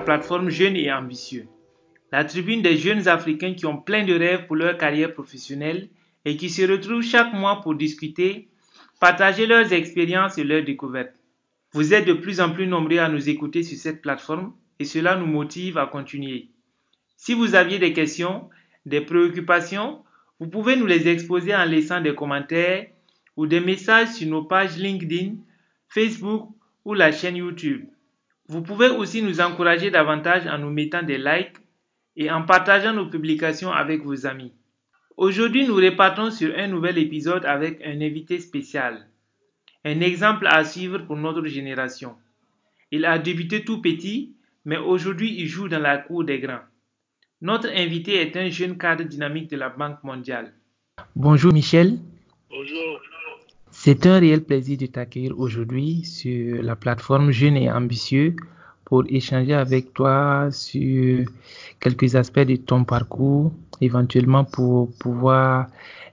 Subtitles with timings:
[0.00, 1.46] la plateforme Jeunes et Ambitieux,
[2.10, 5.90] la tribune des jeunes Africains qui ont plein de rêves pour leur carrière professionnelle
[6.24, 8.48] et qui se retrouvent chaque mois pour discuter,
[8.98, 11.12] partager leurs expériences et leurs découvertes.
[11.72, 15.16] Vous êtes de plus en plus nombreux à nous écouter sur cette plateforme et cela
[15.16, 16.48] nous motive à continuer.
[17.18, 18.48] Si vous aviez des questions,
[18.86, 20.02] des préoccupations,
[20.38, 22.86] vous pouvez nous les exposer en laissant des commentaires
[23.36, 25.34] ou des messages sur nos pages LinkedIn,
[25.88, 26.48] Facebook
[26.86, 27.84] ou la chaîne YouTube.
[28.50, 31.56] Vous pouvez aussi nous encourager davantage en nous mettant des likes
[32.16, 34.52] et en partageant nos publications avec vos amis.
[35.16, 39.06] Aujourd'hui, nous repartons sur un nouvel épisode avec un invité spécial,
[39.84, 42.16] un exemple à suivre pour notre génération.
[42.90, 46.64] Il a débuté tout petit, mais aujourd'hui il joue dans la cour des grands.
[47.42, 50.54] Notre invité est un jeune cadre dynamique de la Banque mondiale.
[51.14, 52.00] Bonjour Michel.
[52.50, 53.00] Bonjour.
[53.82, 58.36] C'est un réel plaisir de t'accueillir aujourd'hui sur la plateforme Jeune et Ambitieux
[58.84, 61.24] pour échanger avec toi sur
[61.80, 65.68] quelques aspects de ton parcours, éventuellement pour pouvoir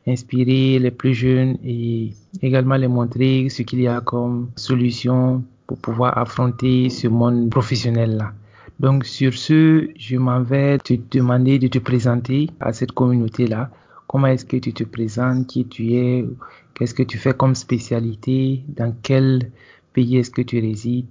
[0.07, 5.77] inspirer les plus jeunes et également les montrer ce qu'il y a comme solution pour
[5.79, 8.31] pouvoir affronter ce monde professionnel-là.
[8.79, 13.71] Donc sur ce, je m'en vais te demander de te présenter à cette communauté-là.
[14.07, 16.25] Comment est-ce que tu te présentes, qui tu es,
[16.77, 19.51] qu'est-ce que tu fais comme spécialité, dans quel
[19.93, 21.07] pays est-ce que tu résides?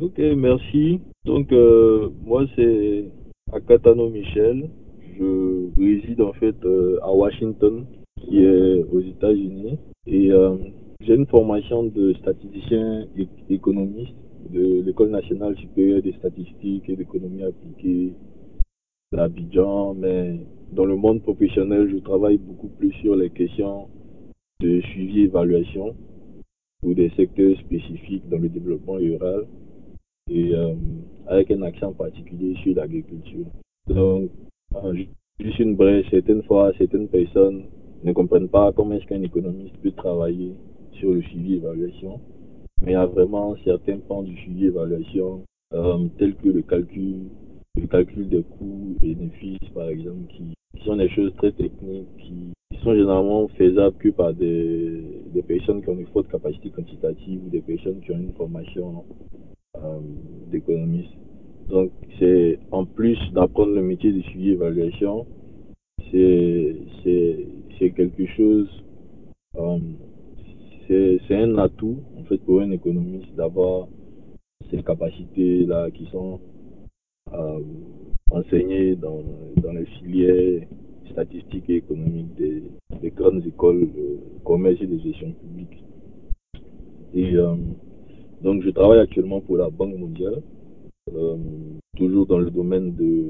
[0.00, 1.00] Ok, merci.
[1.24, 3.04] Donc euh, moi c'est
[3.52, 4.70] Akatano Michel.
[5.18, 7.86] Je réside en fait euh, à Washington,
[8.20, 9.78] qui est aux États-Unis.
[10.06, 10.56] Et euh,
[11.00, 14.14] j'ai une formation de statisticien et économiste
[14.50, 18.12] de l'École nationale supérieure des statistiques et d'économie appliquée
[19.12, 20.40] d'Abidjan, mais
[20.72, 23.88] dans le monde professionnel, je travaille beaucoup plus sur les questions
[24.64, 25.94] de suivi évaluation
[26.80, 29.46] pour des secteurs spécifiques dans le développement rural
[30.30, 30.74] et euh,
[31.26, 33.46] avec un accent particulier sur l'agriculture.
[33.88, 34.30] Donc,
[35.38, 37.64] juste une brèche, certaines fois, certaines personnes
[38.02, 40.52] ne comprennent pas comment est-ce qu'un économiste peut travailler
[40.92, 42.20] sur le suivi évaluation
[42.84, 45.42] mais il y a vraiment certains pans du suivi évaluation,
[45.72, 47.20] euh, tels que le calcul,
[47.76, 50.54] le calcul des coûts et bénéfices, par exemple, qui,
[50.84, 52.52] sont des choses très techniques, qui,
[52.82, 55.02] sont généralement faisables que par des,
[55.32, 59.04] des, personnes qui ont une forte capacité quantitative ou des personnes qui ont une formation
[59.82, 59.98] euh,
[60.50, 61.14] d'économiste.
[61.68, 65.26] Donc, c'est en plus d'apprendre le métier de suivi évaluation,
[66.12, 68.68] c'est quelque chose
[69.56, 69.78] euh,
[70.88, 73.88] c'est un atout en fait pour un économiste d'avoir
[74.70, 76.40] ces capacités là qui sont
[77.34, 77.60] euh,
[78.30, 79.22] enseignées dans,
[79.56, 80.62] dans les filières
[81.10, 82.62] statistiques et économiques des,
[83.02, 85.84] des grandes écoles de commerce et de gestion publique.
[87.14, 87.54] Et euh,
[88.42, 90.42] donc je travaille actuellement pour la Banque mondiale,
[91.14, 91.36] euh,
[91.96, 93.24] toujours dans le domaine de,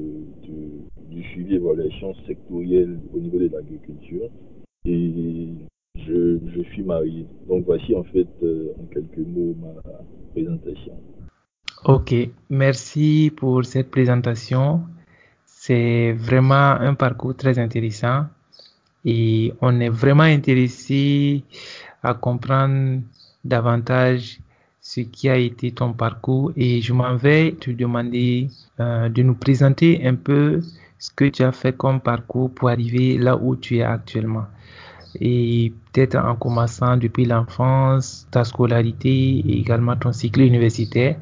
[1.09, 4.29] du suivi et évaluation sectorielle au niveau de l'agriculture.
[4.85, 5.49] Et
[5.95, 7.25] je, je, suis marié.
[7.47, 9.73] Donc voici en fait euh, en quelques mots ma
[10.31, 10.93] présentation.
[11.87, 12.15] Ok,
[12.49, 14.81] merci pour cette présentation.
[15.45, 18.25] C'est vraiment un parcours très intéressant
[19.05, 21.43] et on est vraiment intéressé
[22.01, 23.01] à comprendre
[23.43, 24.39] davantage
[24.81, 28.47] ce qui a été ton parcours et je m'en vais te demander
[28.79, 30.61] euh, de nous présenter un peu
[30.97, 34.47] ce que tu as fait comme parcours pour arriver là où tu es actuellement
[35.21, 41.17] et peut-être en commençant depuis l'enfance, ta scolarité et également ton cycle universitaire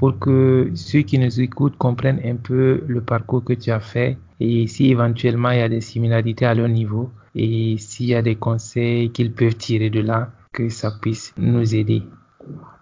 [0.00, 4.16] pour que ceux qui nous écoutent comprennent un peu le parcours que tu as fait
[4.40, 8.22] et si éventuellement il y a des similarités à leur niveau et s'il y a
[8.22, 12.00] des conseils qu'ils peuvent tirer de là, que ça puisse nous aider.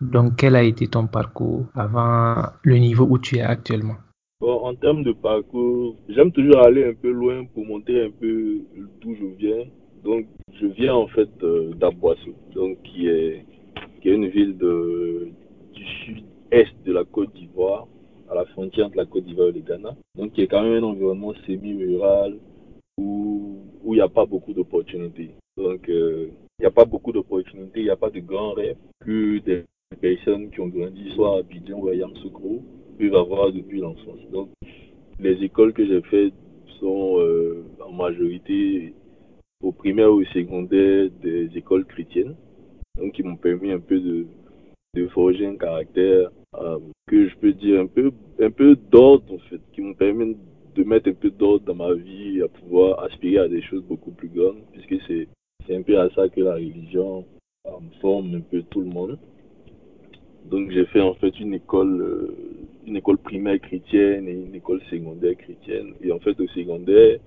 [0.01, 3.97] Donc, quel a été ton parcours avant le niveau où tu es actuellement?
[4.41, 8.59] En termes de parcours, j'aime toujours aller un peu loin pour montrer un peu
[9.01, 9.65] d'où je viens.
[10.04, 10.27] Donc,
[10.60, 12.34] je viens en fait euh, d'Aboissou,
[12.84, 13.45] qui est,
[14.01, 17.86] qui est une ville du sud-est de la Côte d'Ivoire,
[18.30, 19.97] à la frontière de la Côte d'Ivoire et le Ghana.
[20.16, 22.36] Donc, qui est quand même un environnement semi-rural
[22.98, 25.30] où il n'y a pas beaucoup d'opportunités.
[25.56, 26.28] Donc, euh,
[26.59, 29.65] il n'y a pas beaucoup d'opportunités, il n'y a pas de grands rêves que des
[30.00, 32.62] personnes qui ont grandi soit à Abidjan ou à Yamsoukro
[32.98, 34.21] peuvent avoir depuis l'enfance.
[34.33, 34.51] Donc,
[35.21, 36.34] les écoles que j'ai faites
[36.80, 38.92] sont euh, en majorité
[39.62, 42.36] au primaire ou au secondaire des écoles chrétiennes,
[42.97, 44.27] donc qui m'ont permis un peu de,
[44.94, 48.10] de forger un caractère euh, que je peux dire un peu,
[48.41, 50.36] un peu d'ordre en fait, qui m'ont permis
[50.74, 54.12] de mettre un peu d'ordre dans ma vie, à pouvoir aspirer à des choses beaucoup
[54.12, 55.28] plus grandes, puisque c'est,
[55.71, 57.27] un peu à ça que la religion
[57.66, 59.18] euh, forme un peu tout le monde.
[60.47, 62.34] Donc j'ai fait en fait une école, euh,
[62.86, 65.92] une école primaire chrétienne et une école secondaire chrétienne.
[66.01, 67.18] Et en fait, au secondaire,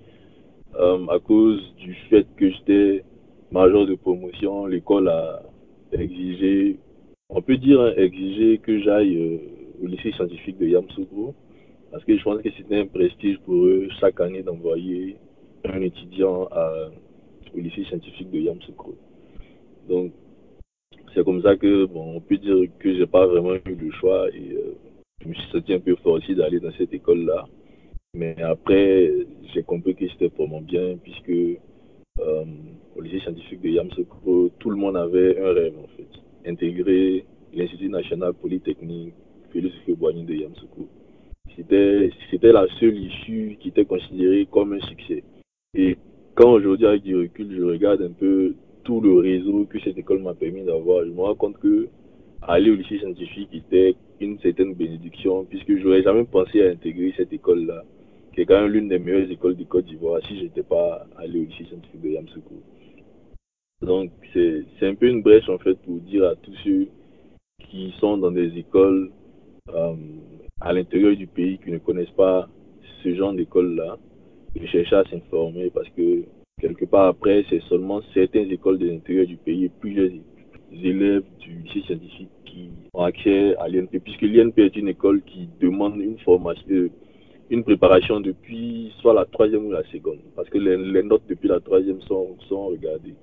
[0.74, 3.04] à cause du fait que j'étais
[3.52, 5.44] major de promotion, l'école a
[5.92, 6.78] exigé,
[7.32, 11.34] on peut dire, hein, exigé que j'aille euh, au lycée scientifique de Yamsoukro.
[11.92, 15.18] Parce que je pense que c'était un prestige pour eux chaque année d'envoyer
[15.66, 16.48] un étudiant
[17.54, 18.96] au lycée scientifique de Yamsoukro.
[19.90, 20.14] Donc,
[21.14, 24.30] c'est comme ça que, bon, on peut dire que j'ai pas vraiment eu le choix
[24.30, 24.76] et euh,
[25.22, 27.46] je me suis senti un peu forcé d'aller dans cette école-là.
[28.14, 29.12] Mais après,
[29.54, 32.46] j'ai compris que c'était pour mon bien puisque euh,
[32.96, 36.08] au lycée scientifique de Yamsoukro, tout le monde avait un rêve en fait,
[36.46, 39.14] intégrer l'Institut national polytechnique
[39.52, 40.88] Félix Boigny de Yamsoukro.
[41.56, 45.24] C'était, la seule issue qui était considérée comme un succès.
[45.76, 45.98] Et
[46.36, 50.22] quand aujourd'hui, avec du recul, je regarde un peu tout le réseau que cette école
[50.22, 51.88] m'a permis d'avoir, je me rends compte que
[52.42, 57.14] aller au lycée scientifique était une certaine bénédiction, puisque je n'aurais jamais pensé à intégrer
[57.18, 57.84] cette école-là,
[58.34, 61.06] qui est quand même l'une des meilleures écoles du Côte d'Ivoire, si je n'étais pas
[61.18, 62.56] allé au lycée scientifique de Yamsoukou.
[63.82, 66.88] Donc, c'est un peu une brèche, en fait, pour dire à tous ceux
[67.70, 69.10] qui sont dans des écoles
[69.70, 69.96] euh,
[70.60, 72.48] à l'intérieur du pays, qui ne connaissent pas
[73.04, 73.98] ce genre d'école-là,
[74.56, 76.24] de chercher à s'informer, parce que
[76.60, 80.12] quelque part après, c'est seulement certaines écoles de l'intérieur du pays et plusieurs
[80.72, 85.50] élèves du lycée scientifique qui ont accès à l'INP, puisque l'INP est une école qui
[85.60, 86.90] demande une formation, euh,
[87.50, 91.60] une préparation depuis soit la troisième ou la seconde, parce que les, notes depuis la
[91.60, 93.16] troisième sont, sont regardées.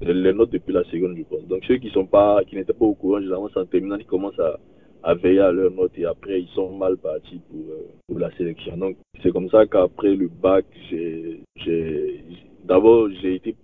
[0.00, 1.46] Les notes depuis la seconde, je pense.
[1.46, 4.06] Donc ceux qui sont pas, qui n'étaient pas au courant, généralement, c'est en terminale, ils
[4.06, 4.58] commencent à,
[5.04, 8.34] à veiller à leurs notes et après ils sont mal partis pour, euh, pour la
[8.36, 8.76] sélection.
[8.76, 12.24] Donc c'est comme ça qu'après le bac, j'ai
[12.64, 13.54] d'abord j'ai été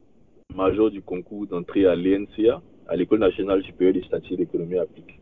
[0.55, 5.21] major du concours d'entrée à l'ENCA, à l'École nationale supérieure des statistiques d'économie appliquée.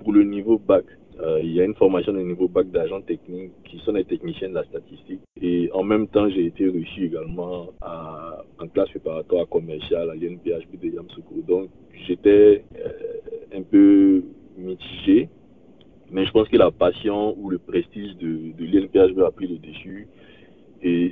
[0.00, 0.84] Pour le niveau bac,
[1.20, 4.48] euh, il y a une formation de niveau bac d'agents techniques qui sont des techniciens
[4.48, 5.20] de la statistique.
[5.40, 10.80] Et en même temps, j'ai été reçu également à, en classe préparatoire commerciale à l'INPHB
[10.80, 11.42] de Yamsoukro.
[11.46, 11.70] Donc
[12.06, 14.22] j'étais euh, un peu
[14.58, 15.28] mitigé
[16.10, 19.58] mais je pense que la passion ou le prestige de, de l'INPHB a pris le
[19.58, 20.06] dessus.
[20.82, 21.10] Et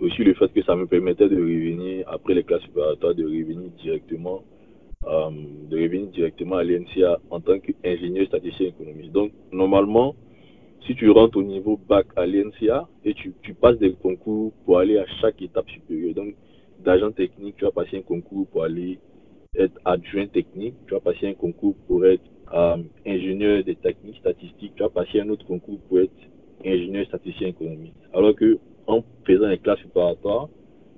[0.00, 3.70] aussi le fait que ça me permettait de revenir, après les classes préparatoires, de revenir
[3.82, 4.42] directement,
[5.06, 5.30] euh,
[5.70, 9.12] de revenir directement à l'INCA en tant qu'ingénieur statisticien économiste.
[9.12, 10.14] Donc, normalement,
[10.86, 14.98] si tu rentres au niveau bac à l'INCA et tu, passes des concours pour aller
[14.98, 16.34] à chaque étape supérieure, donc
[16.84, 18.98] d'agent technique, tu vas passer un concours pour aller
[19.56, 24.72] être adjoint technique, tu vas passer un concours pour être euh, ingénieur des techniques statistiques,
[24.76, 26.12] tu vas passer un autre concours pour être
[26.64, 27.94] ingénieur statisticien économique.
[28.12, 30.48] Alors que en faisant les classes préparatoires,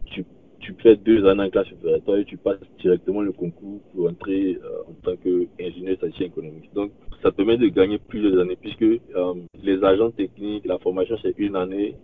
[0.06, 0.24] tu,
[0.66, 4.58] tu fais deux années en classe préparatoire et tu passes directement le concours pour entrer
[4.64, 6.68] euh, en tant qu'ingénieur statisticien économique.
[6.74, 6.90] Donc,
[7.22, 11.54] ça permet de gagner plusieurs années puisque euh, les agents techniques, la formation c'est une
[11.54, 11.94] année,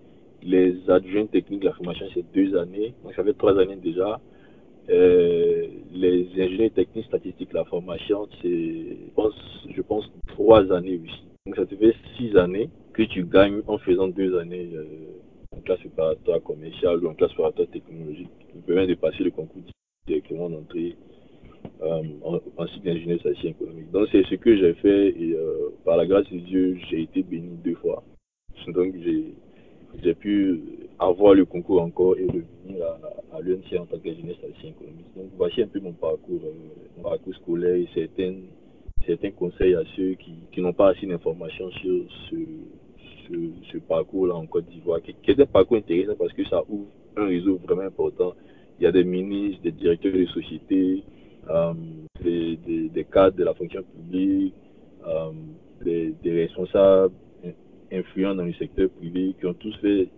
[0.45, 4.21] les adjoints techniques, la formation c'est deux années, donc ça fait trois années déjà.
[4.91, 8.97] Euh, les ingénieurs techniques statistiques, la formation, c'est,
[9.75, 11.25] je pense, trois années aussi.
[11.47, 14.71] Donc ça te fait six années que tu gagnes en faisant deux années
[15.57, 19.63] en classe préparatoire commerciale ou en classe préparatoire technologique, qui permet de passer le concours
[20.07, 20.97] directement d'entrée
[21.83, 23.91] euh, en, en, cycle d'ingénieur statistique économique.
[23.91, 27.23] Donc c'est ce que j'ai fait et euh, par la grâce de Dieu, j'ai été
[27.23, 28.03] béni deux fois.
[28.69, 28.95] Donc
[30.03, 30.61] j'ai pu
[30.99, 32.85] avoir le concours encore et revenir
[33.33, 35.11] à, l'UNC en tant qu'ingénieur statisticien économiste.
[35.17, 36.53] Donc voici un peu mon parcours, euh,
[36.97, 38.35] mon parcours scolaire et certains,
[39.07, 42.37] certains conseils à ceux qui, qui n'ont pas assez d'informations sur ce,
[43.73, 47.27] ce, parcours-là en Côte d'Ivoire, qui, est un parcours intéressant parce que ça ouvre un
[47.27, 48.35] réseau vraiment important.
[48.79, 51.05] Il y a des ministres, des directeurs de sociétés,
[51.51, 51.75] euh,
[52.23, 54.55] des, cadres de la fonction publique,
[55.07, 55.33] euh,
[55.85, 57.15] des, des responsables
[57.93, 60.09] influents dans le secteur privé qui ont tous fait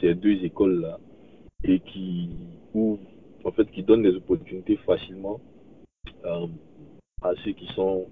[0.00, 0.98] ces deux écoles-là
[1.64, 2.30] et qui
[2.74, 3.00] ouvrent,
[3.44, 5.40] en fait, qui donnent des opportunités facilement
[6.24, 6.46] euh,
[7.22, 8.06] à ceux qui sont,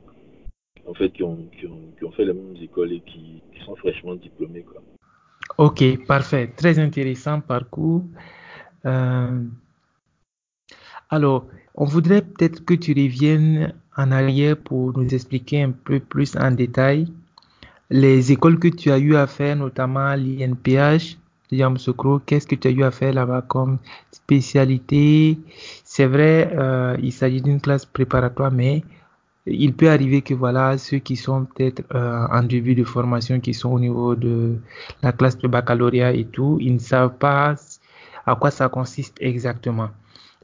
[0.86, 3.64] en fait, qui ont, qui ont, qui ont fait les mêmes écoles et qui, qui,
[3.64, 4.82] sont fraîchement diplômés, quoi.
[5.58, 6.52] Ok, parfait.
[6.56, 8.04] Très intéressant parcours.
[8.84, 9.42] Euh...
[11.08, 16.36] Alors, on voudrait peut-être que tu reviennes en arrière pour nous expliquer un peu plus
[16.36, 17.06] en détail
[17.90, 21.18] les écoles que tu as eu à faire, notamment l'INPH,
[21.52, 23.78] Yamoussoukro, qu'est-ce que tu as eu à faire là-bas comme
[24.10, 25.38] spécialité?
[25.84, 28.82] C'est vrai, euh, il s'agit d'une classe préparatoire, mais
[29.46, 33.54] il peut arriver que voilà ceux qui sont peut-être euh, en début de formation, qui
[33.54, 34.56] sont au niveau de
[35.02, 37.54] la classe de baccalauréat et tout, ils ne savent pas
[38.26, 39.90] à quoi ça consiste exactement.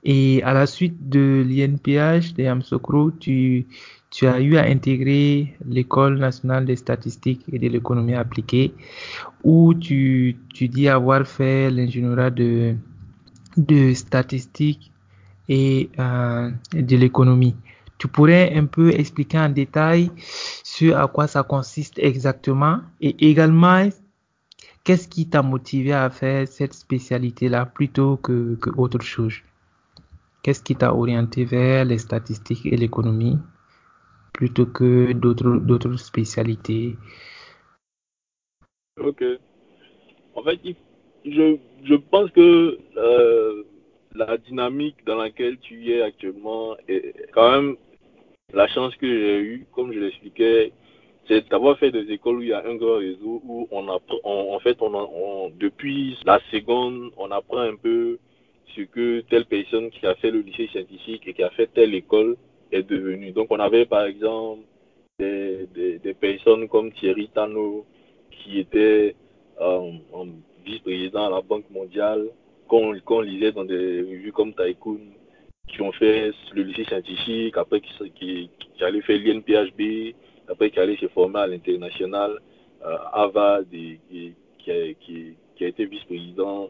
[0.05, 3.67] Et à la suite de l'INPH de Amsokro, tu,
[4.11, 8.75] tu as eu à intégrer l'École nationale des statistiques et de l'économie appliquée,
[9.45, 12.75] où tu, dis avoir fait l'ingénierie de,
[13.57, 14.93] de statistiques
[15.49, 17.55] et euh, de l'économie.
[18.03, 20.11] Tu pourrais un peu expliquer en détail
[20.65, 23.89] sur à quoi ça consiste exactement et également
[24.83, 29.35] qu'est-ce qui t'a motivé à faire cette spécialité-là plutôt que, que autre chose?
[30.43, 33.39] Qu'est-ce qui t'a orienté vers les statistiques et l'économie
[34.33, 36.97] plutôt que d'autres, d'autres spécialités?
[39.01, 39.23] Ok.
[40.35, 40.59] En fait,
[41.25, 43.63] je, je pense que euh,
[44.17, 47.77] la dynamique dans laquelle tu es actuellement est quand même
[48.53, 50.73] la chance que j'ai eue, comme je l'expliquais,
[51.29, 54.19] c'est d'avoir fait des écoles où il y a un grand réseau où on apprend,
[54.25, 58.19] en fait, on, on, depuis la seconde, on apprend un peu
[58.75, 61.95] ce que telle personne qui a fait le lycée scientifique et qui a fait telle
[61.95, 62.37] école
[62.73, 63.33] est devenue.
[63.33, 64.63] Donc, on avait par exemple
[65.19, 67.87] des, personnes comme Thierry Tano
[68.31, 69.15] qui était
[69.61, 69.93] euh,
[70.65, 72.29] vice-président à la Banque mondiale,
[72.69, 75.01] qu'on qu lisait dans des revues comme Tycoon,
[75.73, 80.15] qui ont fait le lycée scientifique, après qui, qui, qui allaient faire l'INPHB,
[80.49, 82.39] après qui allaient se former à l'international,
[82.85, 84.35] euh, Ava, qui,
[84.69, 86.69] a, qui, a été vice-président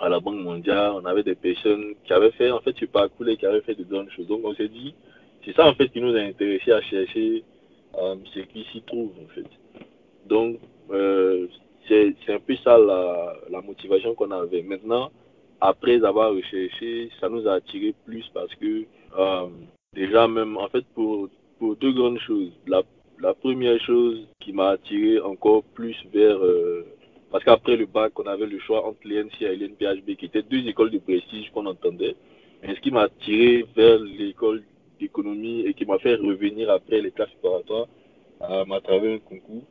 [0.00, 3.28] à la Banque mondiale, on avait des personnes qui avaient fait en fait ce parcours
[3.28, 4.26] et qui avaient fait de bonnes choses.
[4.26, 4.94] Donc on s'est dit,
[5.44, 7.44] c'est ça en fait qui nous a intéressé à chercher
[7.96, 9.46] euh, ce qui s'y trouve en fait.
[10.26, 10.58] Donc
[10.90, 11.46] euh,
[11.88, 14.62] c'est un peu ça la motivation qu'on avait.
[14.62, 15.10] Maintenant,
[15.60, 18.84] après avoir recherché, ça nous a attiré plus parce que
[19.18, 19.48] euh,
[19.94, 22.52] déjà même en fait pour, pour deux grandes choses.
[22.66, 22.82] La,
[23.34, 26.86] première chose qui m'a attiré encore plus vers euh,
[27.30, 30.66] parce qu'après le bac, on avait le choix entre l'INC et l'INPHB, qui étaient deux
[30.66, 32.16] écoles de prestige qu'on entendait.
[32.62, 34.62] Mais ce qui m'a attiré vers l'école
[34.98, 37.86] d'économie et qui m'a fait revenir après les classes préparatoires
[38.42, 39.62] euh, à travers un concours,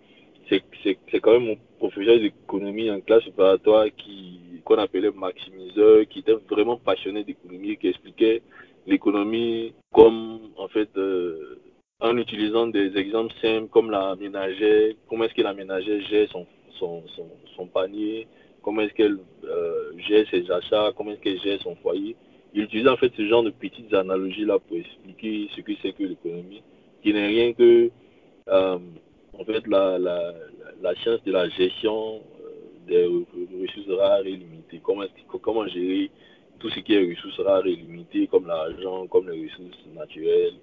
[0.49, 6.35] c'est quand même mon professeur d'économie en classe préparatoire qui qu'on appelait maximiseur, qui était
[6.49, 8.41] vraiment passionné d'économie, qui expliquait
[8.85, 11.57] l'économie comme en fait euh,
[12.01, 16.45] en utilisant des exemples simples comme la ménagère, comment est-ce que la ménagère gère son
[16.79, 17.03] son,
[17.55, 18.27] son, panier,
[18.61, 22.15] comment est-ce qu'elle euh, gère ses achats, comment est-ce qu'elle gère son foyer.
[22.53, 26.03] Il utilise en fait ce genre de petites analogies-là pour expliquer ce que c'est que
[26.03, 26.61] l'économie,
[27.01, 27.89] qui n'est rien que
[28.49, 28.77] euh,
[29.39, 30.33] en fait la, la,
[30.81, 32.21] la, science de la gestion
[32.87, 34.79] des ressources rares et limitées.
[34.83, 35.05] Comment,
[35.41, 36.09] comment gérer
[36.59, 40.55] tout ce qui est ressources rares et limitées, comme l'argent, comme les ressources naturelles,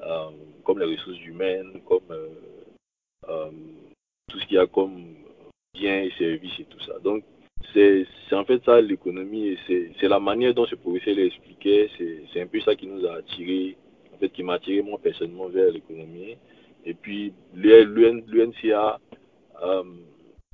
[0.00, 0.30] euh,
[0.64, 3.50] comme les ressources humaines, comme euh,
[4.28, 5.14] tout ce qu'il y a comme
[5.74, 6.98] biens et services et tout ça.
[7.02, 7.24] Donc,
[7.72, 9.58] c'est en fait ça l'économie et
[9.98, 11.90] c'est la manière dont ce professeur l'expliquait,
[12.32, 13.76] c'est un peu ça qui nous a attiré,
[14.14, 16.36] en fait, qui m'a attiré moi personnellement vers l'économie.
[16.86, 18.98] Et puis, l'UNCA,
[19.62, 19.82] euh,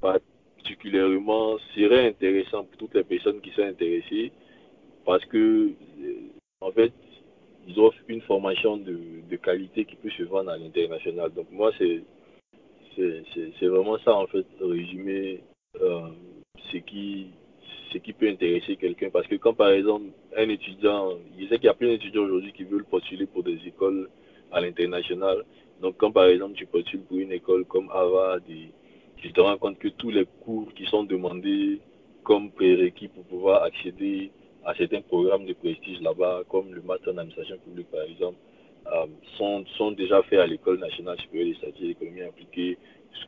[0.00, 4.32] particulièrement, serait intéressant pour toutes les personnes qui sont intéressées
[5.04, 5.70] parce que,
[6.60, 6.92] en fait,
[7.66, 11.32] ils offrent une formation de, qualité qui peut se vendre à l'international.
[11.32, 12.02] Donc, moi, c'est
[13.66, 15.40] vraiment ça en fait résumé
[15.80, 16.08] euh,
[16.70, 17.28] ce qui
[18.04, 20.06] qui peut intéresser quelqu'un parce que quand par exemple
[20.36, 23.58] un étudiant il sait qu'il y a plein d'étudiants aujourd'hui qui veulent postuler pour des
[23.66, 24.08] écoles
[24.52, 25.44] à l'international
[25.80, 28.40] donc quand par exemple tu postules pour une école comme Harvard
[29.16, 31.80] tu te rends compte que tous les cours qui sont demandés
[32.22, 34.30] comme prérequis pour pouvoir accéder
[34.64, 38.36] à certains programmes de prestige là-bas comme le master en administration publique par exemple
[38.86, 39.06] euh,
[39.36, 42.78] sont, sont déjà faits à l'école nationale supérieure des statistiques et l'économie appliquée,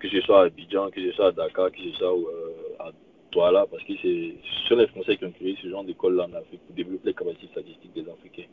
[0.00, 2.90] que ce soit à Abidjan, que ce soit à Dakar, que ce soit euh, à
[3.30, 4.32] Douala, parce que ce
[4.68, 7.48] sont les Français qui ont créé ce genre d'école-là en Afrique pour développer les capacités
[7.52, 8.48] statistiques des Africains.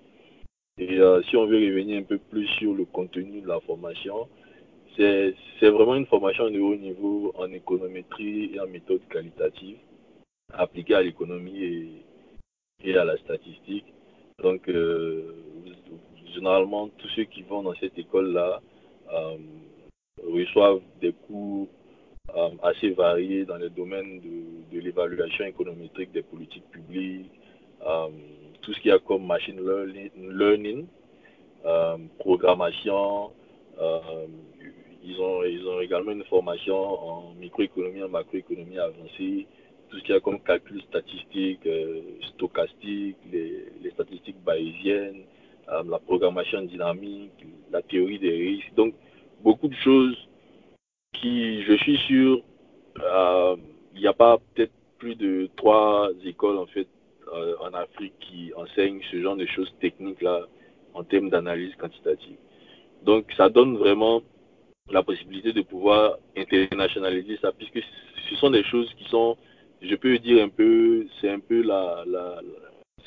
[0.77, 4.27] Et euh, si on veut revenir un peu plus sur le contenu de la formation,
[4.95, 9.77] c'est vraiment une formation de haut niveau en économétrie et en méthode qualitative
[10.53, 12.01] appliquée à l'économie
[12.83, 13.85] et, à la statistique.
[14.41, 15.35] Donc, euh,
[16.33, 18.61] généralement, tous ceux qui vont dans cette école-là
[19.13, 19.37] euh,
[20.27, 21.67] reçoivent des cours
[22.61, 27.31] assez variés dans les domaines de, l'évaluation économétrique des politiques publiques,
[28.69, 30.85] tout ce qu'il y a comme machine learning, learning
[32.19, 33.31] programmation.
[35.03, 39.47] ils, ont, ils ont également une formation en microéconomie, en macroéconomie avancée,
[39.89, 41.67] tout ce qu'il y a comme calcul statistique,
[42.35, 45.23] stochastique, les, statistiques bayésiennes,
[45.69, 48.73] euh, la programmation dynamique, la théorie des risques.
[48.75, 48.93] Donc,
[49.41, 50.15] beaucoup de choses
[51.13, 52.43] qui, je suis sûr,
[53.01, 53.55] euh,
[53.95, 56.98] il n'y a pas peut-être plus de trois écoles en fait euh,
[57.61, 60.47] en Afrique qui enseignent ce genre de choses techniques-là
[60.93, 62.37] en termes d'analyse quantitative.
[63.03, 64.21] Donc ça donne vraiment
[64.91, 67.81] la possibilité de pouvoir internationaliser ça, puisque
[68.29, 69.37] ce sont des choses qui sont,
[69.81, 72.41] je peux dire un peu, c'est un peu la, la,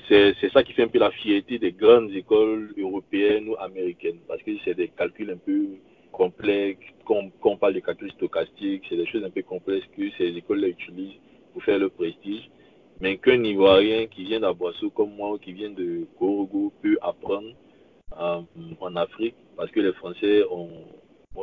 [0.08, 4.42] c'est ça qui fait un peu la fierté des grandes écoles européennes ou américaines, parce
[4.42, 5.66] que c'est des calculs un peu
[6.12, 10.36] complexes, quand, on parle de calculs stochastiques, c'est des choses un peu complexes que ces
[10.36, 11.18] écoles-là utilisent
[11.52, 12.50] pour faire le prestige,
[13.02, 17.52] mais qu'un Ivoirien qui vient d'Aboisseau comme moi ou qui vient de Korogo peut apprendre
[18.16, 18.40] euh,
[18.80, 20.70] en Afrique, parce que les Français ont,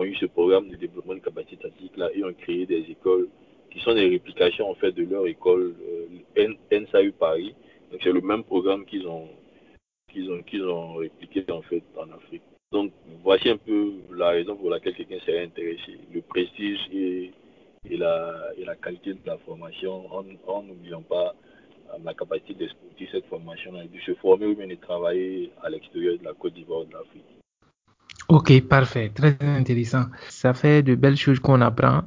[0.02, 3.28] eu ce programme de développement de capacité statistique là et ont créé des écoles
[3.72, 5.76] qui sont des réplications en fait de leur école
[6.38, 7.54] euh, NSAU Paris.
[7.92, 9.28] Donc c'est le même programme qu'ils ont
[10.18, 12.44] ont ont répliqué en fait en Afrique.
[12.72, 16.00] Donc voici un peu la raison pour laquelle quelqu'un serait intéressé.
[16.14, 17.32] Le prestige et,
[17.98, 21.36] la, qualité de la formation en n'oubliant pas
[22.04, 26.18] la capacité d'exploiter cette formation-là et de se former ou bien de travailler à l'extérieur
[26.20, 27.26] de la Côte d'Ivoire de l'Afrique.
[28.28, 30.06] Ok, parfait, très intéressant.
[30.28, 32.04] Ça fait de belles choses qu'on apprend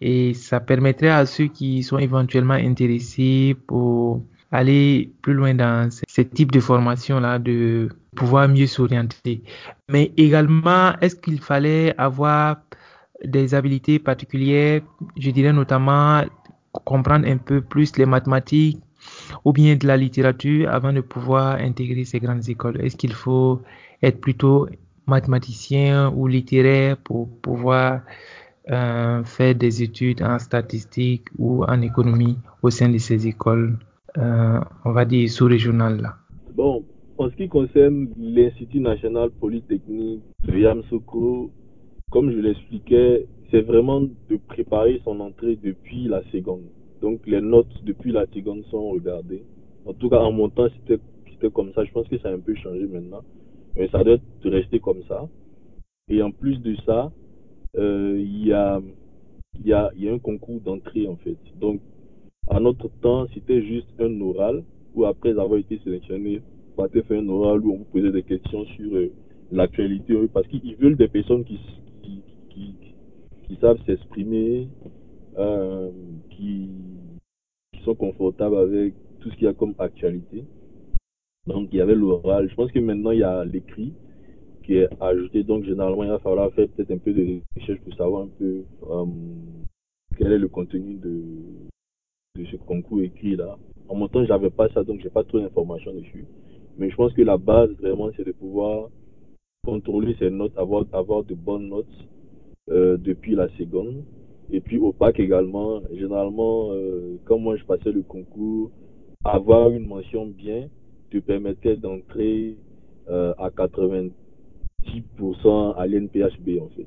[0.00, 4.22] et ça permettrait à ceux qui sont éventuellement intéressés pour
[4.52, 9.42] aller plus loin dans ce type de formation-là de pouvoir mieux s'orienter.
[9.88, 12.58] Mais également, est-ce qu'il fallait avoir
[13.24, 14.82] des habilités particulières,
[15.18, 16.22] je dirais notamment
[16.84, 18.78] comprendre un peu plus les mathématiques
[19.44, 22.80] ou bien de la littérature avant de pouvoir intégrer ces grandes écoles?
[22.80, 23.60] Est-ce qu'il faut
[24.02, 24.68] être plutôt
[25.06, 28.02] mathématicien ou littéraire pour pouvoir
[28.70, 33.78] euh, faire des études en statistique ou en économie au sein de ces écoles,
[34.18, 36.12] euh, on va dire sous-régionales
[36.54, 36.84] Bon,
[37.16, 41.50] en ce qui concerne l'Institut national polytechnique de Yamsoukro,
[42.10, 46.68] comme je l'expliquais, c'est vraiment de préparer son entrée depuis la seconde.
[47.00, 49.44] Donc les notes depuis la seconde sont regardées.
[49.86, 51.84] En tout cas, en mon temps, c'était comme ça.
[51.84, 53.22] Je pense que ça a un peu changé maintenant
[53.78, 55.28] mais ça doit rester comme ça.
[56.10, 57.12] Et en plus de ça,
[57.76, 58.80] euh, il y, a,
[59.64, 61.36] y, a, y a un concours d'entrée en fait.
[61.60, 61.80] Donc,
[62.48, 66.42] à notre temps, c'était juste un oral où après avoir été sélectionné,
[66.76, 69.12] on va faire un oral où on vous posait des questions sur euh,
[69.52, 71.60] l'actualité parce qu'ils veulent des personnes qui,
[73.48, 74.68] qui savent s'exprimer,
[75.38, 75.90] euh,
[76.30, 76.68] qui,
[77.94, 80.44] confortables avec tout ce qu'il y a comme actualité.
[81.46, 82.48] Donc, il y avait l'oral.
[82.48, 83.94] Je pense que maintenant, il y a l'écrit
[84.64, 85.42] qui est ajouté.
[85.44, 88.64] Donc, généralement, il va falloir faire peut-être un peu de recherche pour savoir un peu
[88.90, 89.06] euh,
[90.18, 93.56] quel est le contenu de, ce concours écrit là.
[93.88, 96.26] En mon temps, j'avais pas ça, donc j'ai pas trop d'informations dessus.
[96.76, 98.90] Mais je pense que la base, vraiment, c'est de pouvoir
[99.64, 102.08] contrôler ses notes, avoir, avoir de bonnes notes
[102.70, 104.04] euh, depuis la seconde.
[104.50, 108.70] Et puis au bac également, généralement, euh, quand moi je passais le concours,
[109.24, 110.68] avoir une mention bien,
[111.10, 112.56] te permettait d'entrer
[113.08, 114.10] euh, à 90%
[115.76, 116.86] à l'NPHB en fait.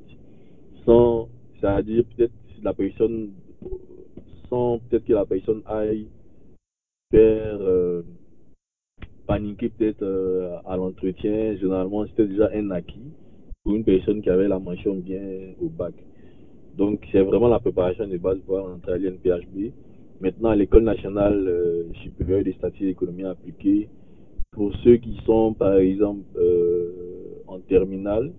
[0.84, 1.28] Sans,
[1.60, 3.30] c'est-à-dire peut-être la personne,
[4.50, 6.08] sans peut-être que la personne aille
[7.12, 8.02] faire euh,
[9.26, 13.12] paniquer peut-être à l'entretien, généralement c'était déjà un acquis
[13.62, 15.94] pour une personne qui avait la mention bien au bac.
[16.76, 19.72] Donc c'est vraiment la préparation de base pour entrer à l'NPHB.
[20.20, 23.88] Maintenant, l'École nationale supérieure des statistiques d'économie appliquée
[24.52, 28.32] pour ceux qui sont, par exemple, euh, en terminale,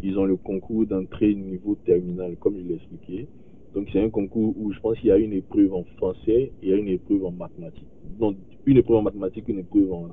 [0.00, 3.26] ils ont le concours d'entrée niveau terminal, comme je l'ai expliqué.
[3.74, 6.70] Donc, c'est un concours où je pense qu'il y a une épreuve en français et
[6.70, 7.88] une épreuve en mathématiques.
[8.18, 10.08] Donc, une épreuve en mathématiques, une épreuve en,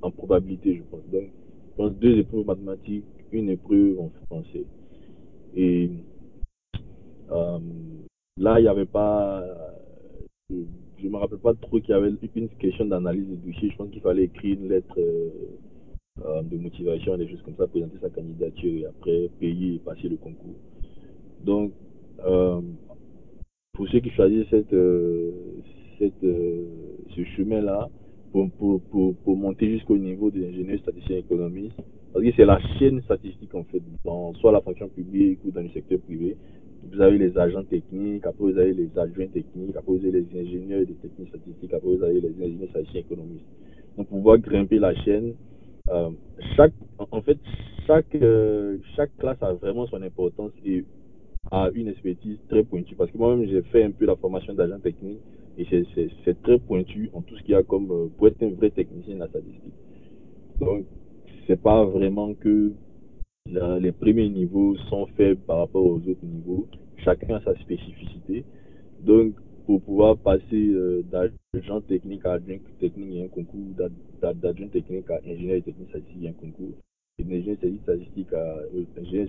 [0.00, 1.06] en probabilité, je pense.
[1.12, 4.64] Donc, je pense deux épreuves mathématiques, une épreuve en français.
[5.54, 5.90] Et
[7.30, 7.58] euh,
[8.38, 9.42] là, il n'y avait pas
[11.02, 13.70] je me rappelle pas trop qu'il y avait une question d'analyse de dossier.
[13.70, 15.28] Je pense qu'il fallait écrire une lettre euh,
[16.24, 20.08] euh, de motivation, des choses comme ça, présenter sa candidature et après payer et passer
[20.08, 20.56] le concours.
[21.44, 21.72] Donc,
[22.24, 22.60] euh,
[23.72, 25.32] pour ceux qui choisissent ce
[27.36, 27.88] chemin-là,
[28.32, 31.80] pour, monter jusqu'au niveau des ingénieurs statisticiens économistes,
[32.12, 35.62] parce que c'est la chaîne statistique en fait, dans soit la fonction publique ou dans
[35.62, 36.36] le secteur privé
[36.92, 40.40] vous avez les agents techniques, après vous avez les adjoints techniques, après vous avez les
[40.40, 43.46] ingénieurs des techniques statistiques, après vous avez les ingénieurs statisticiens économistes.
[43.96, 45.34] Donc, pour pouvoir grimper la chaîne,
[45.88, 46.10] euh,
[46.56, 47.38] chaque, en fait,
[47.86, 50.84] chaque, euh, chaque classe a vraiment son importance et
[51.50, 52.94] a une expertise très pointue.
[52.96, 55.20] Parce que moi-même, j'ai fait un peu la formation d'agent technique
[55.58, 55.66] et
[56.24, 58.70] c'est très pointu en tout ce qu'il y a comme euh, pour être un vrai
[58.70, 59.74] technicien de la statistique.
[60.60, 60.84] Donc,
[61.46, 62.72] c'est pas vraiment que
[63.80, 66.66] les premiers niveaux sont faibles par rapport aux autres niveaux.
[67.04, 68.44] Chacun a sa spécificité.
[69.04, 69.34] Donc,
[69.66, 70.72] pour pouvoir passer
[71.10, 73.60] d'agent technique à adjoint technique, il y a un concours,
[74.20, 76.74] d'adjoint technique à ingénieur technique statistique, il y a un concours.
[77.18, 78.58] Et d'ingénieur statistique à
[79.00, 79.28] ingénieur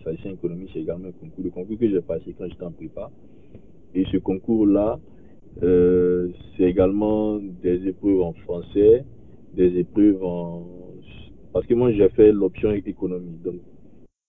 [0.00, 1.44] statisticien économie, c'est également un concours.
[1.44, 3.10] Le concours que j'ai passé quand j'étais en prépa.
[3.94, 4.98] Et ce concours-là,
[5.62, 9.04] euh, c'est également des épreuves en français,
[9.54, 10.66] des épreuves en...
[11.54, 13.38] Parce que moi, j'ai fait l'option économie.
[13.44, 13.60] Donc,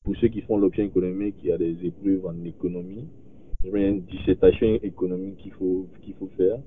[0.03, 3.07] pour ceux qui font l'option économique, il y a des épreuves en économie.
[3.63, 6.59] Il y a une dissertation économique qu'il faut, qu'il faut faire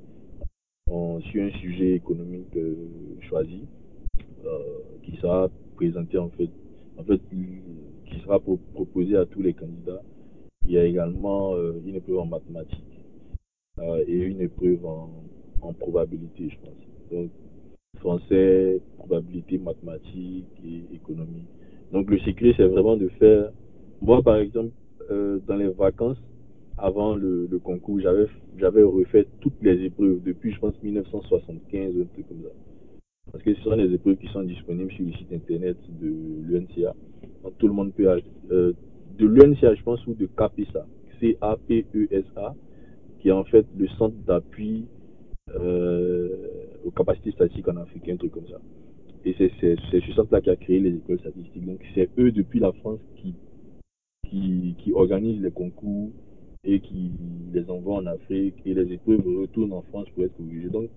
[0.89, 2.75] sur un sujet économique euh,
[3.29, 3.63] choisi,
[4.45, 4.59] euh,
[5.05, 6.51] qui sera présenté en fait,
[6.99, 7.21] en fait,
[8.07, 10.03] qui sera proposé à tous les candidats.
[10.67, 11.55] Il y a également
[11.87, 13.01] une épreuve en mathématiques
[13.79, 15.11] euh, et une épreuve en,
[15.61, 17.29] en, probabilité, je pense.
[17.99, 21.45] Français, probabilité, mathématiques et économie.
[21.93, 23.51] Donc, le secret, c'est vraiment de faire.
[24.01, 24.71] Moi, par exemple,
[25.11, 26.19] euh, dans les vacances,
[26.77, 32.29] avant le, concours, j'avais, refait toutes les épreuves depuis, je pense, 1975 ou un truc
[32.29, 32.51] comme ça.
[33.33, 36.13] Parce que ce sont des épreuves qui sont disponibles sur le site internet de
[36.47, 36.95] l'UNCA.
[37.43, 38.09] Donc, tout le monde peut.
[38.51, 38.73] Euh,
[39.19, 40.87] de l'UNCA, je pense, ou de CAPESA.
[41.21, 42.55] C-A-P-E-S-A
[43.19, 44.87] qui est en fait le centre d'appui
[45.57, 46.29] euh,
[46.89, 48.59] aux capacités statistiques en Afrique, un truc comme ça.
[49.25, 51.67] Et c'est ce centre-là qui a créé les écoles statistiques.
[51.67, 53.35] Donc c'est eux depuis la France qui,
[54.29, 56.11] qui, qui, organisent les concours
[56.65, 57.13] et qui
[57.53, 60.71] les envoient en Afrique et les épreuves retournent en France pour être corrigées.
[60.71, 60.89] Donc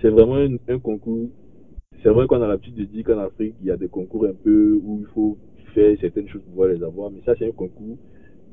[0.00, 1.28] c'est vraiment un, un concours.
[2.02, 4.34] C'est vrai qu'on a l'habitude de dire qu'en Afrique, il y a des concours un
[4.34, 5.36] peu où il faut
[5.74, 7.98] faire certaines choses pour pouvoir les avoir, mais ça c'est un concours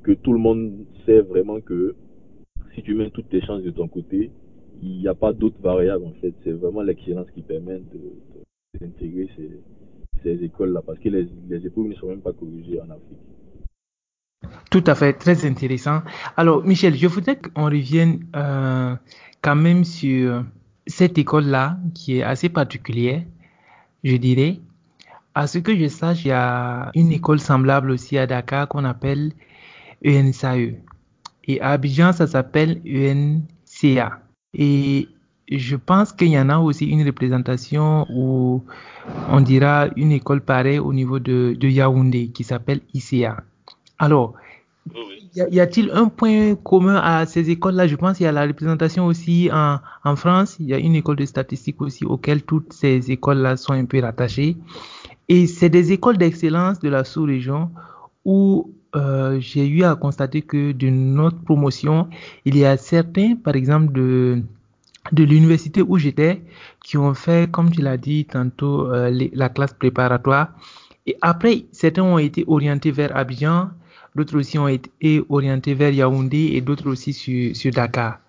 [0.03, 1.95] que tout le monde sait vraiment que
[2.73, 4.31] si tu mets toutes tes chances de ton côté,
[4.81, 6.33] il n'y a pas d'autres variables en fait.
[6.43, 7.81] C'est vraiment l'excellence qui permet
[8.79, 9.29] d'intégrer
[10.23, 13.17] ces écoles-là parce que les, les épreuves ne sont même pas corrigées en Afrique.
[14.69, 16.01] Tout à fait, très intéressant.
[16.35, 18.95] Alors, Michel, je voudrais qu'on revienne euh,
[19.41, 20.43] quand même sur
[20.85, 23.23] cette école-là qui est assez particulière,
[24.03, 24.59] je dirais.
[25.33, 28.85] À ce que je sache, il y a une école semblable aussi à Dakar qu'on
[28.85, 29.33] appelle
[30.05, 30.75] ENSAE.
[31.45, 34.21] Et à Abidjan, ça s'appelle UNCA.
[34.57, 35.07] Et
[35.49, 38.63] je pense qu'il y en a aussi une représentation où
[39.29, 43.43] on dira une école pareille au niveau de, de Yaoundé qui s'appelle ICA.
[43.99, 44.33] Alors,
[45.35, 47.87] y a-t-il un point commun à ces écoles-là?
[47.87, 50.57] Je pense qu'il y a la représentation aussi en, en, France.
[50.59, 54.01] Il y a une école de statistique aussi auquel toutes ces écoles-là sont un peu
[54.01, 54.57] rattachées.
[55.29, 57.69] Et c'est des écoles d'excellence de la sous-région
[58.25, 62.07] où euh, j'ai eu à constater que de notre promotion,
[62.45, 64.41] il y a certains, par exemple, de,
[65.11, 66.41] de l'université où j'étais,
[66.83, 70.49] qui ont fait, comme tu l'as dit tantôt, euh, la classe préparatoire.
[71.05, 73.69] Et après, certains ont été orientés vers Abidjan,
[74.15, 78.19] d'autres aussi ont été orientés vers Yaoundé et d'autres aussi sur, sur Dakar.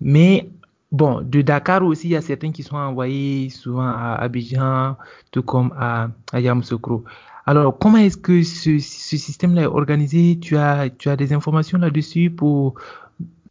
[0.00, 0.48] Mais
[0.92, 4.96] bon, de Dakar aussi, il y a certains qui sont envoyés souvent à Abidjan,
[5.30, 7.04] tout comme à, à Yamoussoukro.
[7.48, 10.36] Alors, comment est-ce que ce, système-là est organisé?
[10.40, 12.74] Tu as, des informations là-dessus pour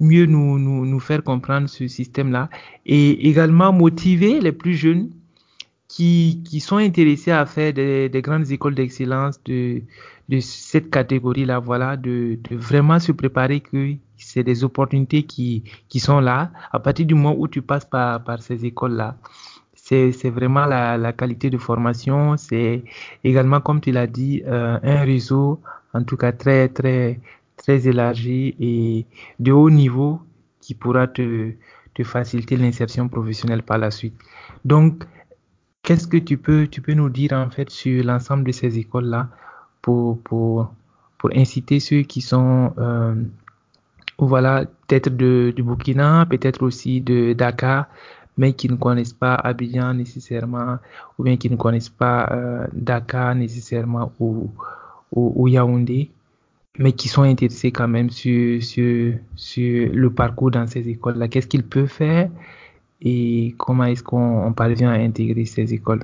[0.01, 2.49] mieux nous, faire comprendre ce système-là.
[2.85, 5.11] Et également motiver les plus jeunes
[5.87, 9.81] qui, sont intéressés à faire des, des grandes écoles d'excellence de,
[10.41, 15.63] cette catégorie-là, voilà, de, vraiment se préparer que c'est des opportunités qui,
[15.95, 19.15] sont là à partir du moment où tu passes par, par ces écoles-là
[19.85, 22.37] c'est vraiment la, la, qualité de formation.
[22.37, 22.83] C'est
[23.23, 25.61] également, comme tu l'as dit, euh, un réseau,
[25.93, 27.19] en tout cas très, très,
[27.55, 29.05] très élargi et
[29.39, 30.19] de haut niveau
[30.59, 31.51] qui pourra te,
[31.93, 34.15] te faciliter l'insertion professionnelle par la suite.
[34.65, 35.03] Donc,
[35.83, 39.29] qu'est-ce que tu peux, tu peux nous dire en fait sur l'ensemble de ces écoles-là
[39.83, 40.73] pour, pour,
[41.19, 43.13] pour inciter ceux qui sont, euh,
[44.17, 47.85] voilà, peut-être de, du Burkina, peut-être aussi de Dakar,
[48.37, 50.77] mais qui ne connaissent pas Abidjan nécessairement,
[51.17, 54.51] ou bien qui ne connaissent pas euh, Dakar nécessairement ou,
[55.11, 56.11] ou, ou, Yaoundé,
[56.77, 61.27] mais qui sont intéressés quand même sur, sur, sur le parcours dans ces écoles-là.
[61.27, 62.29] Qu'est-ce qu'ils peuvent faire
[63.01, 66.03] et comment est-ce qu'on parvient à intégrer ces écoles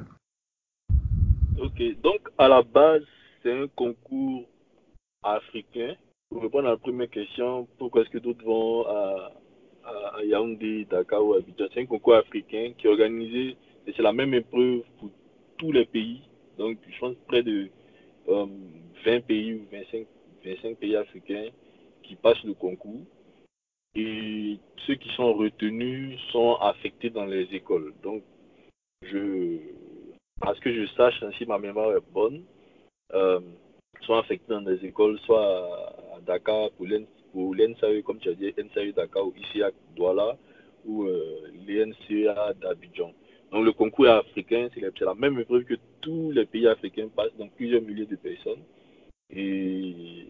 [1.59, 3.03] Ok, donc à la base,
[3.43, 4.45] c'est un concours
[5.23, 5.95] africain.
[6.29, 9.31] Pour répondre à la première question, pourquoi est-ce que d'autres vont à,
[10.15, 11.65] à Yaoundé, Dakar ou Abidjan.
[11.73, 13.55] C'est un concours africain qui est organisé,
[13.87, 15.09] et c'est la même épreuve pour
[15.57, 16.21] tous les pays.
[16.57, 17.69] Donc, je pense près de
[18.29, 18.45] euh,
[19.05, 20.05] 20 pays ou 25,
[20.45, 21.47] 25 pays africains
[22.03, 23.01] qui passent le concours.
[23.95, 27.93] Et ceux qui sont retenus sont affectés dans les écoles.
[28.03, 28.23] Donc,
[30.41, 32.43] à ce que je sache, si ma mémoire est bonne,
[33.13, 33.39] euh,
[34.05, 35.67] sont affectés dans des écoles, soit
[36.15, 36.85] à Dakar pour
[37.31, 40.37] pour l'NSAE, comme tu as dit, NSAE Dakar ou ici à Douala
[40.85, 43.13] ou euh, l'NCA d'Abidjan.
[43.51, 47.51] Donc le concours africain, c'est la même épreuve que tous les pays africains passent, donc
[47.55, 48.61] plusieurs milliers de personnes.
[49.29, 50.27] Et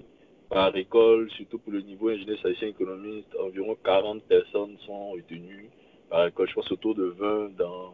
[0.49, 5.69] par école, surtout pour le niveau ingénieur statisticien économiste, environ 40 personnes sont retenues
[6.09, 6.49] par école.
[6.49, 7.93] Je pense autour de 20 dans,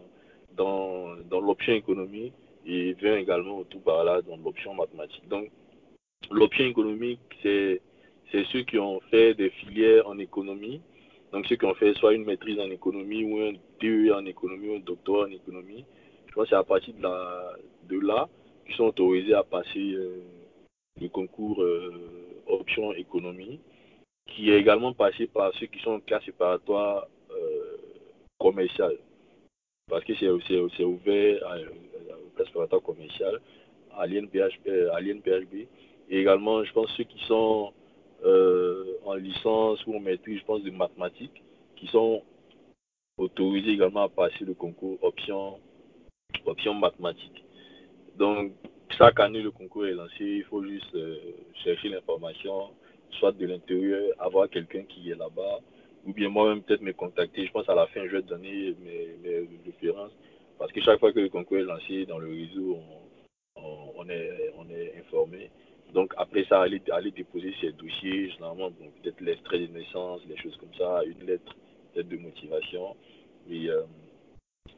[0.56, 2.32] dans, dans l'option économie
[2.66, 5.28] et 20 également autour par là dans l'option mathématique.
[5.30, 5.50] Donc
[6.32, 7.82] l'option économique, c'est
[8.32, 10.82] ceux qui ont fait des filières en économie
[11.32, 14.70] donc ceux qui ont fait soit une maîtrise en économie ou un DE en économie
[14.70, 15.86] ou un doctorat en économie,
[16.28, 18.30] je pense que c'est à partir de, là
[18.66, 20.22] qu'ils sont autorisés à passer euh,
[21.02, 23.60] le concours euh, option économie,
[24.28, 27.78] qui est également passé par ceux qui sont en classe séparatoire euh,
[28.40, 28.98] commerciale.
[29.90, 33.42] Parce que c'est ouvert à, aux classes séparatoires commerciales,
[33.96, 35.56] à l'INPHB.
[36.10, 37.74] Et également, je pense, ceux qui sont
[38.24, 41.44] en licence ou en maîtrise, je pense, de mathématiques,
[41.76, 42.24] qui sont
[43.18, 45.60] autorisés également à passer le concours option,
[46.46, 46.80] option.
[48.18, 48.54] Donc,
[48.98, 50.24] chaque année, le concours est lancé.
[50.24, 51.18] Il faut juste euh,
[51.64, 52.70] chercher l'information,
[53.20, 55.60] soit de l'intérieur, avoir quelqu'un qui est là-bas,
[56.06, 57.46] ou bien moi-même peut-être me contacter.
[57.46, 60.12] Je pense à la fin, je vais donner mes, mes, références.
[60.58, 62.80] Parce que chaque fois que le concours est lancé dans le réseau,
[63.56, 65.52] on, est, on est informé.
[65.94, 70.58] Donc après ça, aller, aller déposer ses dossiers, généralement, peut-être l'extrait de naissance, les choses
[70.58, 71.56] comme ça, une lettre
[71.94, 72.96] peut-être de motivation.
[73.50, 73.84] Et euh,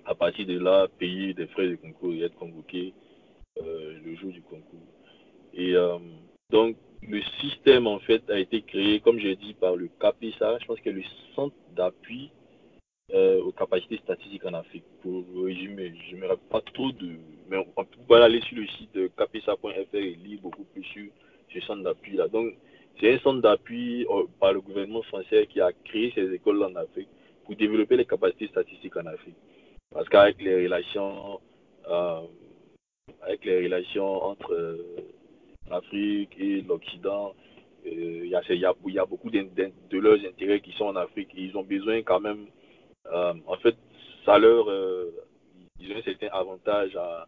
[0.05, 2.93] à partir de là, payer des frais de concours et être convoqué
[3.61, 4.79] euh, le jour du concours.
[5.53, 5.97] Et euh,
[6.51, 10.65] donc le système en fait a été créé, comme j'ai dit, par le CAPESA, je
[10.65, 11.03] pense que le
[11.35, 12.31] centre d'appui
[13.11, 14.83] aux capacités statistiques en Afrique.
[15.01, 17.17] Pour résumer, je ne me rappelle pas trop de.
[17.49, 21.05] Mais on peut aller sur le site kpsa.fr et lire beaucoup plus sur
[21.53, 22.27] ce centre d'appui là.
[22.27, 22.53] Donc,
[22.99, 26.75] c'est un centre d'appui euh, par le gouvernement français qui a créé ces écoles en
[26.75, 27.07] Afrique
[27.45, 29.35] pour développer les capacités statistiques en Afrique.
[29.91, 31.39] Parce qu'avec les relations,
[31.89, 32.21] euh,
[33.21, 34.77] avec les relations entre
[35.69, 37.33] l'Afrique et l'Occident,
[37.85, 42.01] il y, y, a beaucoup de, leurs intérêts qui sont en Afrique ils ont besoin
[42.03, 42.45] quand même
[43.11, 43.75] euh, en fait,
[44.25, 45.11] ça leur, euh,
[45.79, 47.25] ils ont un certain avantage à,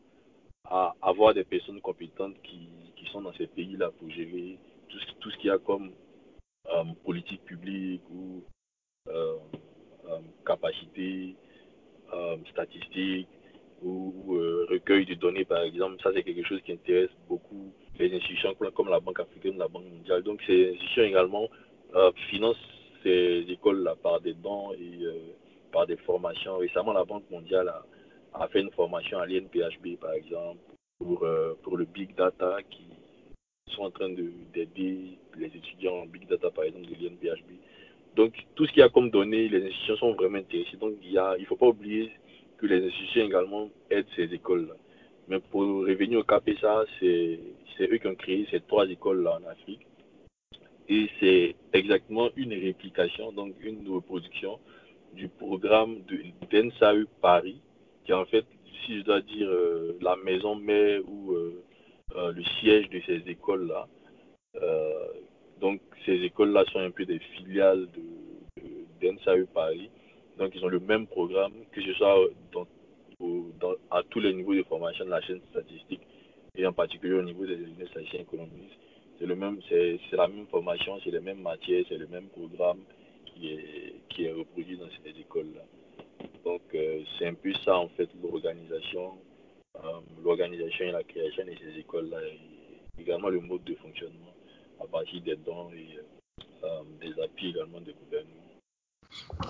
[0.70, 4.58] à, avoir des personnes compétentes qui, qui sont dans ces pays-là pour gérer
[4.90, 5.92] tout ce, tout ce qu'il y a comme
[6.68, 8.44] euh, politique publique ou
[10.46, 11.36] capacité
[12.52, 13.28] statistique
[13.82, 14.14] ou
[14.70, 16.02] recueil de données, par exemple.
[16.04, 19.86] Ça, c'est quelque chose qui intéresse beaucoup les institutions comme la Banque africaine, la Banque
[19.86, 20.24] mondiale.
[20.24, 21.48] Donc, ces institutions également
[22.30, 22.58] financent
[23.04, 25.36] ces écoles-là par des dons et
[25.72, 26.58] par des formations.
[26.58, 27.86] Récemment, la Banque mondiale a,
[28.34, 30.60] a fait une formation à l'INPHB, par exemple,
[31.00, 32.86] pour, euh, pour le Big Data, qui
[33.68, 37.52] sont en train d'aider les étudiants en Big Data, par exemple, de l'INPHB.
[38.16, 40.78] Donc, tout ce qu'il y a comme données, les institutions sont vraiment intéressées.
[40.78, 42.12] Donc, il ne faut pas oublier
[42.58, 44.76] que les institutions également aident ces écoles-là.
[45.28, 47.40] Mais pour revenir au CAPESA, c'est
[47.82, 49.88] eux qui ont créé ces trois écoles-là en Afrique.
[50.90, 54.60] Et c'est exactement une réplication, donc une reproduction
[55.14, 56.00] du programme
[56.52, 57.62] d'ENSAE Paris,
[58.06, 58.46] qui en fait,
[58.86, 61.64] si je dois dire, euh, la maison mère ou euh,
[62.16, 63.88] euh, le siège de ces écoles-là.
[65.60, 68.02] donc, ces écoles-là sont un peu des filiales de,
[69.54, 69.90] Paris.
[70.38, 72.16] Donc, ils ont le même programme, que ce soit
[73.92, 76.02] à tous les niveaux de formation de la chaîne statistique
[76.56, 77.58] et en particulier au niveau des
[77.90, 78.78] statistiques économistes.
[79.20, 82.80] C'est même, c'est la même formation, c'est les mêmes matières, c'est le même programme
[83.26, 85.62] qui est, qui est reproduit dans ces écoles-là.
[86.44, 89.12] Donc, euh, c'est un peu ça, en fait, l'organisation,
[89.78, 89.88] euh,
[90.24, 92.18] l'organisation et la création de ces écoles-là,
[93.00, 94.34] également le mode de fonctionnement
[94.84, 96.00] à partir des dons et
[96.64, 96.68] euh,
[97.00, 98.42] des appuis également des gouvernements.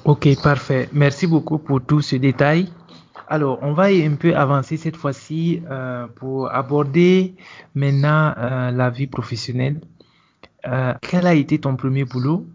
[0.03, 0.89] Ok, parfait.
[0.91, 2.67] Merci beaucoup pour tout ce détail.
[3.29, 7.36] Alors, on va un peu avancer cette fois-ci euh, pour aborder
[7.73, 8.34] maintenant
[8.71, 9.79] la vie professionnelle.
[10.63, 12.45] Quel a été ton premier boulot?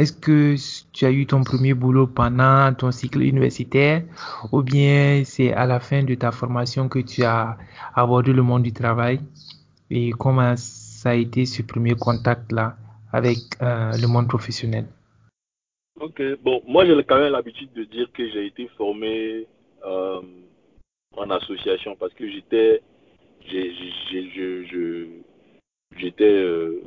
[0.00, 0.54] Est-ce que
[0.92, 4.02] tu as eu ton premier boulot pendant ton cycle universitaire
[4.50, 7.58] ou bien c'est à la fin de ta formation que tu as
[7.94, 9.20] abordé le monde du travail?
[9.90, 12.76] Et comment ça a été ce premier contact-là
[13.12, 14.86] avec euh, le monde professionnel?
[16.00, 19.46] Ok, bon, moi j'ai quand même l'habitude de dire que j'ai été formé
[19.84, 20.22] euh,
[21.14, 22.80] en association parce que j'étais
[25.98, 26.80] j'étais euh,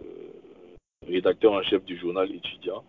[1.08, 2.84] rédacteur en chef du journal étudiant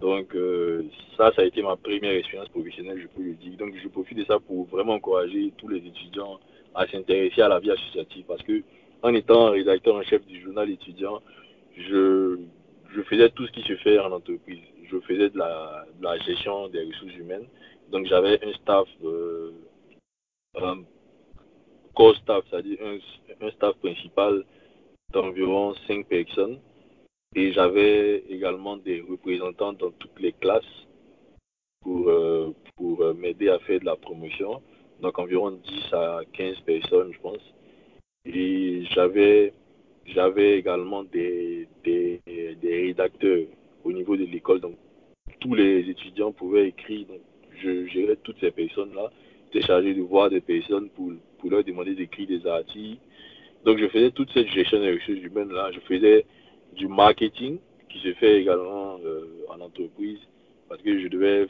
[0.00, 0.82] donc euh,
[1.16, 3.56] ça, ça a été ma première expérience professionnelle, je peux le dire.
[3.58, 6.40] Donc je profite de ça pour vraiment encourager tous les étudiants
[6.74, 8.62] à s'intéresser à la vie associative parce que
[9.02, 11.20] en étant rédacteur en chef du journal étudiant,
[11.76, 12.38] je,
[13.08, 14.60] faisais tout ce qui se fait en entreprise.
[14.90, 17.46] Je faisais de la, de la gestion des ressources humaines.
[17.90, 19.52] Donc j'avais un staff, euh,
[20.60, 20.82] un
[21.94, 24.44] core staff, c'est-à-dire un, un staff principal
[25.12, 26.58] d'environ 5 personnes.
[27.36, 30.64] Et j'avais également des représentants dans toutes les classes
[31.80, 34.60] pour, euh, pour euh, m'aider à faire de la promotion.
[35.00, 37.54] Donc environ 10 à 15 personnes, je pense.
[38.24, 39.54] Et j'avais
[40.06, 42.20] j'avais également des, des,
[42.64, 43.46] rédacteurs
[43.84, 44.60] au niveau de l'école.
[44.60, 44.76] Donc
[45.38, 47.06] tous les étudiants pouvaient écrire.
[47.06, 47.20] Donc
[47.62, 49.12] je gérais toutes ces personnes-là.
[49.52, 53.00] J'étais chargé de voir des personnes pour, pour leur demander d'écrire des articles.
[53.64, 55.70] Donc je faisais toute cette gestion des ressources humaines-là.
[55.72, 56.26] Je faisais
[56.74, 60.20] du marketing qui se fait également euh, en entreprise
[60.68, 61.46] parce que je devais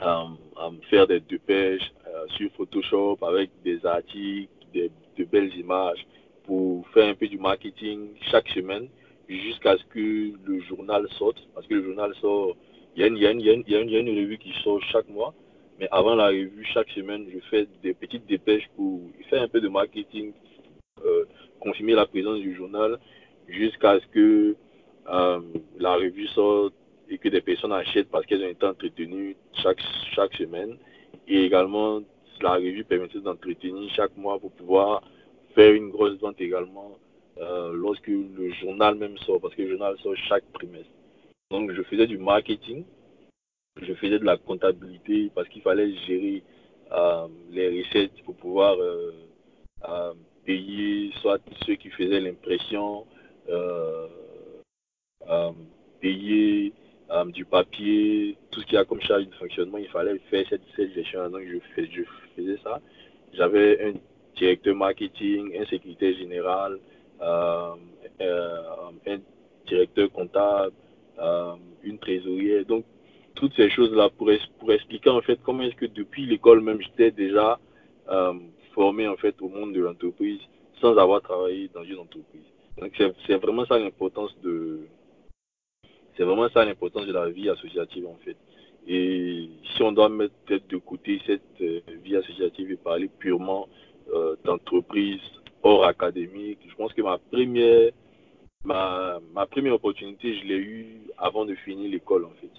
[0.00, 0.24] euh,
[0.58, 1.92] euh, faire des dépêches
[2.36, 6.06] sur Photoshop avec des articles, des, de belles images
[6.44, 8.88] pour faire un peu du marketing chaque semaine
[9.28, 11.38] jusqu'à ce que le journal sorte.
[11.54, 12.56] Parce que le journal sort,
[12.96, 15.34] il y, a une, revue qui sort chaque mois.
[15.78, 19.60] Mais avant la revue, chaque semaine, je fais des petites dépêches pour faire un peu
[19.60, 20.32] de marketing,
[21.60, 22.98] confirmer la présence du journal
[23.48, 24.56] jusqu'à ce que
[25.08, 25.40] euh,
[25.78, 26.74] la revue sorte
[27.08, 29.80] et que des personnes achètent parce qu'elles ont été entretenues chaque,
[30.14, 30.76] chaque semaine.
[31.28, 32.00] Et également,
[32.40, 35.02] la revue permettait d'entretenir chaque mois pour pouvoir
[35.54, 36.98] faire une grosse vente également
[37.38, 40.90] euh, lorsque le journal même sort, parce que le journal sort chaque trimestre.
[41.50, 42.84] Donc, je faisais du marketing,
[43.80, 46.42] je faisais de la comptabilité parce qu'il fallait gérer
[46.92, 48.76] euh, les recettes pour pouvoir
[50.44, 53.04] payer soit ceux qui faisaient l'impression,
[56.00, 56.72] payer
[57.10, 60.44] euh, du papier, tout ce qu'il y a comme charge de fonctionnement, il fallait faire
[60.48, 61.28] cette, cette gestion.
[61.30, 62.02] Donc je, fais, je
[62.36, 62.80] faisais ça.
[63.32, 63.94] J'avais un
[64.36, 66.78] directeur marketing, un secrétaire général,
[67.20, 67.76] un
[69.66, 70.72] directeur comptable,
[71.82, 72.64] une trésorière.
[72.64, 72.84] Donc
[73.34, 77.10] toutes ces choses-là pour, pour expliquer en fait comment est-ce que depuis l'école même j'étais
[77.10, 77.58] déjà
[78.10, 78.34] euh,
[78.74, 80.40] formé en fait au monde de l'entreprise
[80.80, 82.42] sans avoir travaillé dans une entreprise.
[82.78, 82.92] Donc
[83.26, 84.80] c'est vraiment ça l'importance de
[86.16, 88.36] c'est vraiment ça l'importance de la vie associative en fait.
[88.86, 93.68] Et si on doit mettre de côté cette euh, vie associative et parler purement
[94.12, 95.20] euh, d'entreprise
[95.62, 97.92] hors académique, je pense que ma première
[98.64, 102.50] ma, ma première opportunité, je l'ai eue avant de finir l'école en fait.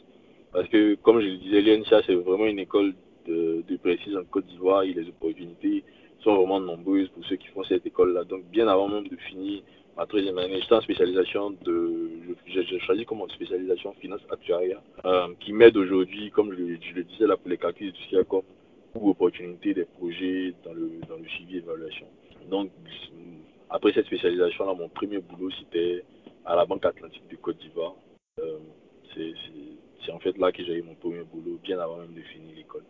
[0.52, 2.94] Parce que, comme je le disais, l'INCHA, c'est vraiment une école
[3.26, 5.84] de, de précise en Côte d'Ivoire et les opportunités
[6.20, 8.24] sont vraiment nombreuses pour ceux qui font cette école-là.
[8.24, 9.64] Donc, bien avant même de finir
[9.98, 12.10] ma troisième année, j'étais en spécialisation de.
[12.48, 17.50] J'ai choisi comme spécialisation finance actuariat, euh, qui m'aide aujourd'hui, comme je, le disais pour
[17.50, 18.44] les calculs a comme
[18.96, 22.06] ou opportunités des projets dans le, dans le suivi évaluation.
[22.50, 22.70] Donc,
[23.70, 26.04] après cette spécialisation-là, mon premier boulot, c'était
[26.46, 27.96] à la Banque Atlantique de Côte d'Ivoire.
[28.40, 28.60] Euh,
[29.16, 32.56] c'est en fait là que j'ai eu mon premier boulot, bien avant même de finir
[32.56, 32.84] l'école.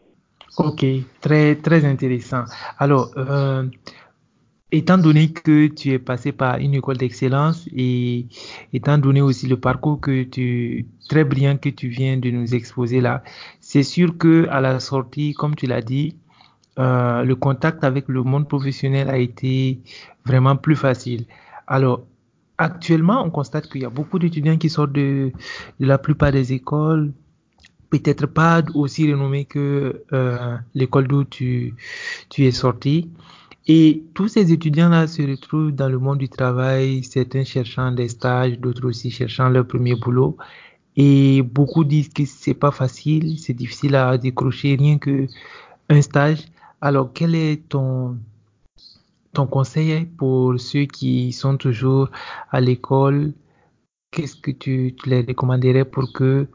[0.57, 0.85] Ok,
[1.21, 2.43] très, très intéressant.
[2.77, 3.63] Alors, euh,
[4.73, 8.25] étant donné que tu es passé par une école d'excellence et
[8.73, 12.99] étant donné aussi le parcours que tu, très brillant que tu viens de nous exposer
[12.99, 13.23] là,
[13.59, 16.17] c'est sûr que à la sortie, comme tu l'as dit,
[16.79, 19.79] euh, le contact avec le monde professionnel a été
[20.25, 21.25] vraiment plus facile.
[21.67, 22.01] Alors,
[22.57, 25.31] actuellement, on constate qu'il y a beaucoup d'étudiants qui sortent de,
[25.79, 27.13] la plupart des écoles,
[27.91, 31.75] peut-être pas aussi renommées que euh, l'école d'où tu,
[32.29, 33.11] tu es sorti.
[33.67, 38.59] Et tous ces étudiants-là se retrouvent dans le monde du travail, certains cherchant des stages,
[38.59, 40.35] d'autres aussi cherchant leur premier boulot.
[40.97, 45.27] Et beaucoup disent que c'est pas facile, c'est difficile à décrocher rien que
[45.89, 46.45] un stage.
[46.81, 48.17] Alors, quel est ton,
[49.33, 52.09] ton conseil pour ceux qui sont toujours
[52.51, 53.31] à l'école?
[54.11, 56.47] Qu'est-ce que tu, tu, les recommanderais pour que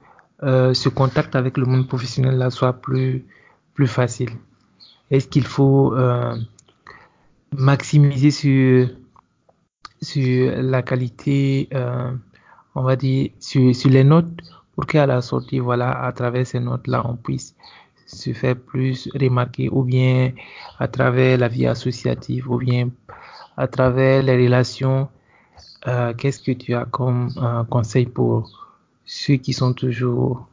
[0.42, 3.24] euh, ce contact avec le monde professionnel là soit plus,
[3.74, 4.30] plus facile?
[5.10, 6.36] Est-ce qu'il faut euh,
[7.56, 8.88] maximiser sur,
[10.56, 12.12] la qualité, euh,
[12.74, 14.28] on va dire, sur, sur les notes
[14.74, 17.54] pour qu'à la sortie, voilà, à travers ces notes-là, on puisse
[18.06, 20.32] se faire plus remarquer ou bien
[20.78, 22.90] à travers la vie associative ou bien
[23.56, 25.08] à travers les relations.
[25.86, 28.68] Euh, Qu'est-ce que tu as comme euh, conseil pour
[29.04, 30.48] ceux qui sont toujours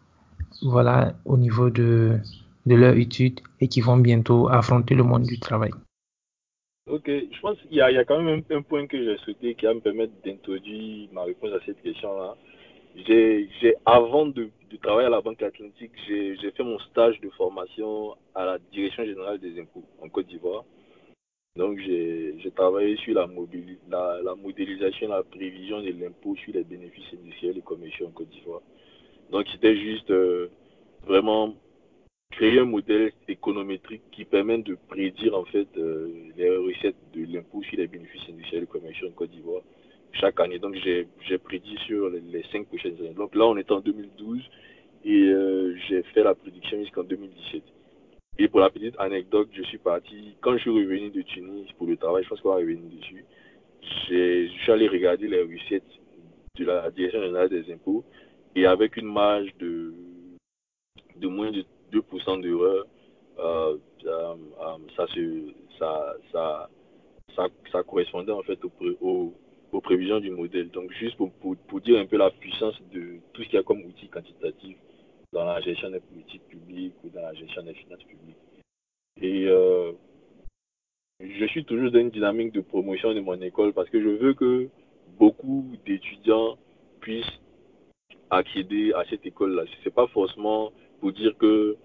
[0.61, 2.17] voilà au niveau de,
[2.65, 5.71] de leur étude et qui vont bientôt affronter le monde du travail?
[6.87, 9.65] Ok, je pense qu'il y, y, a quand même un, point que j'ai souhaité qui
[9.65, 12.35] va me permettre d'introduire ma réponse à cette question-là.
[13.07, 13.49] J'ai,
[13.85, 14.51] avant de,
[14.83, 19.39] travailler à la Banque Atlantique, j'ai fait mon stage de formation à la Direction générale
[19.39, 20.63] des impôts en Côte d'Ivoire.
[21.55, 27.61] Donc, j'ai travaillé sur la, modélisation, la prévision de l'impôt sur les bénéfices industriels et
[27.61, 28.61] commerciaux en Côte d'Ivoire.
[29.31, 30.51] Donc, c'était juste euh,
[31.07, 31.55] vraiment
[32.31, 37.63] créer un modèle économétrique qui permet de prédire en fait euh, les recettes de l'impôt
[37.63, 39.61] sur les bénéfices industriels commerciaux en Côte d'Ivoire
[40.19, 40.59] chaque année.
[40.59, 43.13] Donc, j'ai prédit sur les, cinq prochaines années.
[43.13, 44.41] Donc, là, on est en 2012
[45.05, 47.63] et euh, j'ai fait la prédiction jusqu'en 2017.
[48.37, 51.87] Et pour la petite anecdote, je suis parti, quand je suis revenu de Tunis pour
[51.87, 53.23] le travail, je pense qu'on va revenir dessus,
[54.09, 55.83] je suis allé regarder les recettes
[56.57, 58.03] de la Direction générale des impôts
[58.55, 59.93] et avec une marge de,
[61.17, 61.63] de moins de
[61.99, 62.85] 2% d'erreur,
[63.39, 64.35] euh, euh,
[64.95, 65.05] ça,
[65.77, 66.69] ça, ça,
[67.35, 68.59] ça, ça, correspondait en fait
[69.01, 69.33] aux,
[69.71, 70.69] aux, prévisions du modèle.
[70.71, 73.83] Donc juste pour, dire un peu la puissance de tout ce qu'il y a comme
[73.83, 74.77] outil quantitatif
[75.33, 78.37] dans la gestion des politiques publiques ou dans la gestion des finances publiques.
[79.21, 79.91] Et euh,
[81.19, 84.33] je suis toujours dans une dynamique de promotion de mon école parce que je veux
[84.33, 84.69] que
[85.17, 86.57] beaucoup d'étudiants
[86.99, 87.39] puissent
[88.29, 89.63] accéder à cette école-là.
[89.65, 91.77] Ce n'est pas forcément pour dire que,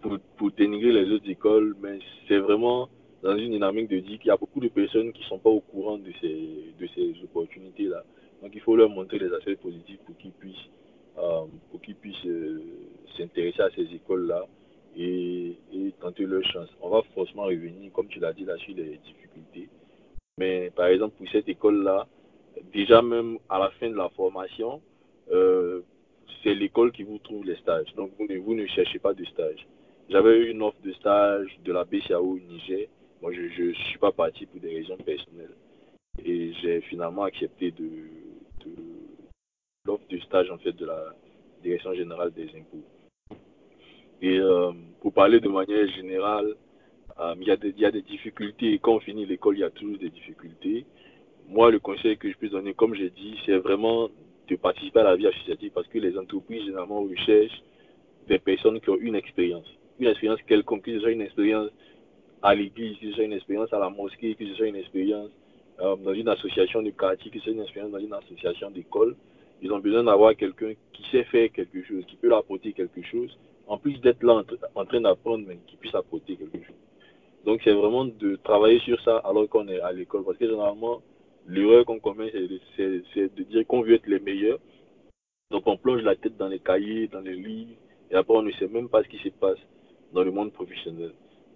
[0.00, 2.88] pour, pour dénigrer les autres écoles, mais c'est vraiment
[3.22, 5.50] dans une dynamique de dire qu'il y a beaucoup de personnes qui ne sont pas
[5.50, 8.04] au courant de ces, de ces opportunités-là.
[8.42, 10.68] Donc il faut leur montrer les aspects positifs pour qu'ils puissent
[11.18, 12.62] euh, pour qu'ils puissent euh,
[13.16, 14.46] s'intéresser à ces écoles-là
[14.96, 16.68] et, et, tenter leur chance.
[16.80, 19.68] On va forcément revenir, comme tu l'as dit là, sur les difficultés.
[20.38, 22.06] Mais par exemple, pour cette école-là,
[22.72, 24.80] déjà même à la fin de la formation,
[25.32, 25.80] euh,
[26.42, 27.92] c'est l'école qui vous trouve les stages.
[27.96, 29.66] Donc vous ne, vous ne cherchez pas de stage.
[30.10, 32.86] J'avais eu une offre de stage de la BCAO Niger.
[33.20, 35.54] Moi, je ne suis pas parti pour des raisons personnelles.
[36.24, 37.90] Et j'ai finalement accepté de,
[39.84, 41.14] l'offre de stage en fait de la
[41.62, 42.84] Direction générale des impôts.
[44.22, 46.54] Et euh, pour parler de manière générale,
[47.18, 48.78] euh, il, y a des, il y a des difficultés.
[48.78, 50.86] Quand on finit l'école, il y a toujours des difficultés.
[51.48, 54.08] Moi, le conseil que je peux donner, comme j'ai dit, c'est vraiment
[54.48, 57.62] de participer à la vie associative parce que les entreprises, généralement, recherchent
[58.28, 59.77] des personnes qui ont une expérience.
[59.98, 61.70] Une expérience quelconque, que ce soit une expérience
[62.42, 65.30] à l'église, que ce soit une expérience à la mosquée, que ce soit une expérience
[65.80, 69.16] euh, dans une association de quartier, que ce soit une expérience dans une association d'école.
[69.60, 73.02] Ils ont besoin d'avoir quelqu'un qui sait faire quelque chose, qui peut leur apporter quelque
[73.02, 73.36] chose,
[73.66, 74.42] en plus d'être là
[74.74, 76.76] en, train d'apprendre, mais qui puisse apporter quelque chose.
[77.44, 80.24] Donc c'est vraiment de travailler sur ça alors qu'on est à l'école.
[80.24, 81.02] Parce que généralement,
[81.46, 82.32] l'erreur qu'on commet,
[82.76, 84.58] c'est de dire qu'on veut être les meilleurs.
[85.50, 87.72] Donc on plonge la tête dans les cahiers, dans les livres,
[88.10, 89.58] et après on ne sait même pas ce qui se passe
[90.12, 91.12] dans le monde professionnel.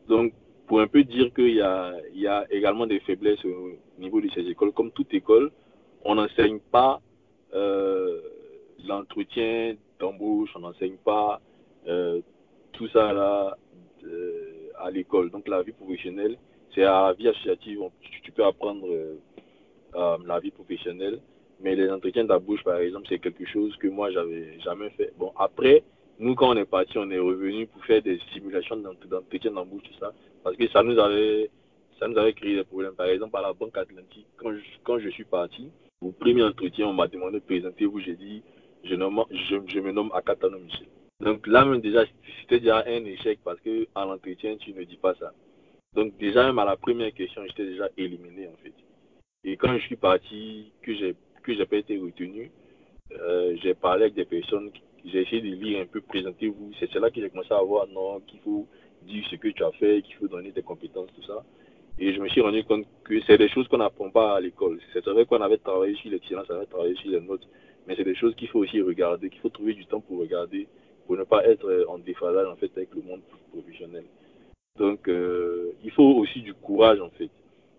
[0.09, 0.33] Donc
[0.67, 4.73] pour un peu dire qu'il y a, également des faiblesses au niveau de ces écoles,
[4.73, 5.51] comme toute école,
[6.05, 7.01] on n'enseigne pas
[7.55, 8.21] euh,
[8.87, 11.41] l'entretien d'embauche, on n'enseigne pas
[11.89, 12.21] euh,
[12.73, 13.11] tout ça
[14.05, 15.31] euh, à l'école.
[15.31, 16.39] Donc la vie professionnelle,
[16.75, 18.87] c'est à la vie associative, tu, tu peux apprendre
[19.95, 21.21] la vie professionnelle,
[21.61, 25.13] mais les entretiens d'embauche par exemple, c'est quelque chose que moi j'avais jamais fait.
[25.19, 25.83] Bon après,
[26.19, 29.99] nous quand on est parti, on est revenu pour faire des simulations d'entretien d'embauche, tout
[29.99, 30.13] ça,
[30.45, 31.51] parce que ça nous avait
[31.99, 32.95] ça nous avait créé des problèmes.
[32.95, 36.89] Par exemple, à la Banque Atlantique, quand je, quand je suis parti, au premier entretien,
[36.89, 38.01] on m'a demandé de présenter vous.
[38.01, 38.43] J'ai dit,
[38.83, 40.89] je, nomme, je, je, me nomme Akatano Michel.
[41.21, 42.05] Donc là même déjà,
[42.41, 45.33] c'était déjà un échec parce que à l'entretien, tu ne dis pas ça.
[45.95, 48.73] Donc déjà même à la première question, j'étais déjà éliminé en fait.
[49.45, 52.51] Et quand je suis parti, que j'ai que pas été retenu,
[53.21, 54.71] euh, j'ai parlé avec des personnes,
[55.05, 56.73] j'ai essayé de lire un peu, présentez-vous.
[56.79, 58.67] C'est là que j'ai commencé à voir non qu'il faut
[59.03, 61.43] dire ce que tu as fait, qu'il faut donner tes compétences, tout ça.
[61.99, 64.79] Et je me suis rendu compte que c'est des choses qu'on n'apprend pas à l'école.
[64.93, 67.47] C'est vrai qu'on avait travaillé sur l'excellence, on avait travaillé sur les notes,
[67.87, 70.69] mais c'est des choses qu'il faut aussi regarder, qu'il faut trouver du temps pour regarder,
[71.07, 74.05] pour ne pas être en déphasage en fait avec le monde professionnel.
[74.79, 77.31] Donc euh, il faut aussi du courage en fait.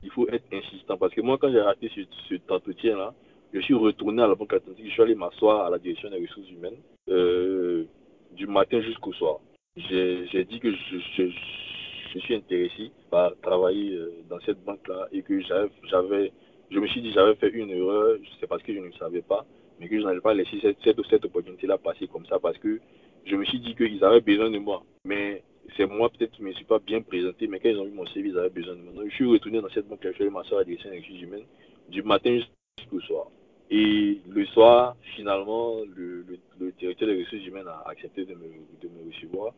[0.04, 3.14] Il faut être insistant parce que moi quand j'ai raté ce, cet entretien là,
[3.52, 6.20] je suis retourné à la Banque Atlantique, je suis allé m'asseoir à la direction des
[6.20, 6.78] ressources humaines
[7.10, 7.86] euh,
[8.32, 9.39] du matin jusqu'au soir.
[9.76, 13.99] J'ai dit que je, suis intéressé par travailler
[14.30, 16.32] dans cette banque-là et que j'avais,
[16.70, 19.45] je me suis dit j'avais fait une erreur, c'est parce que je ne savais pas,
[19.80, 22.80] mais que je n'allais pas laisser cette, cette, opportunité-là passer comme ça parce que
[23.26, 24.84] je me suis dit qu'ils avaient besoin de moi.
[25.06, 25.43] Mais
[25.76, 27.91] c'est moi peut-être qui ne me suis pas bien présenté, mais quand ils ont vu
[27.91, 29.04] mon CV, ils avaient besoin de moi.
[29.08, 31.45] Je suis retourné dans cette suis allé m'asseoir à la direction humaines
[31.89, 32.39] du matin
[32.78, 33.28] jusqu'au soir.
[33.70, 36.26] Et le soir, finalement, le,
[36.59, 38.45] le, directeur des ressources humaines a accepté de me,
[38.82, 39.53] de me recevoir.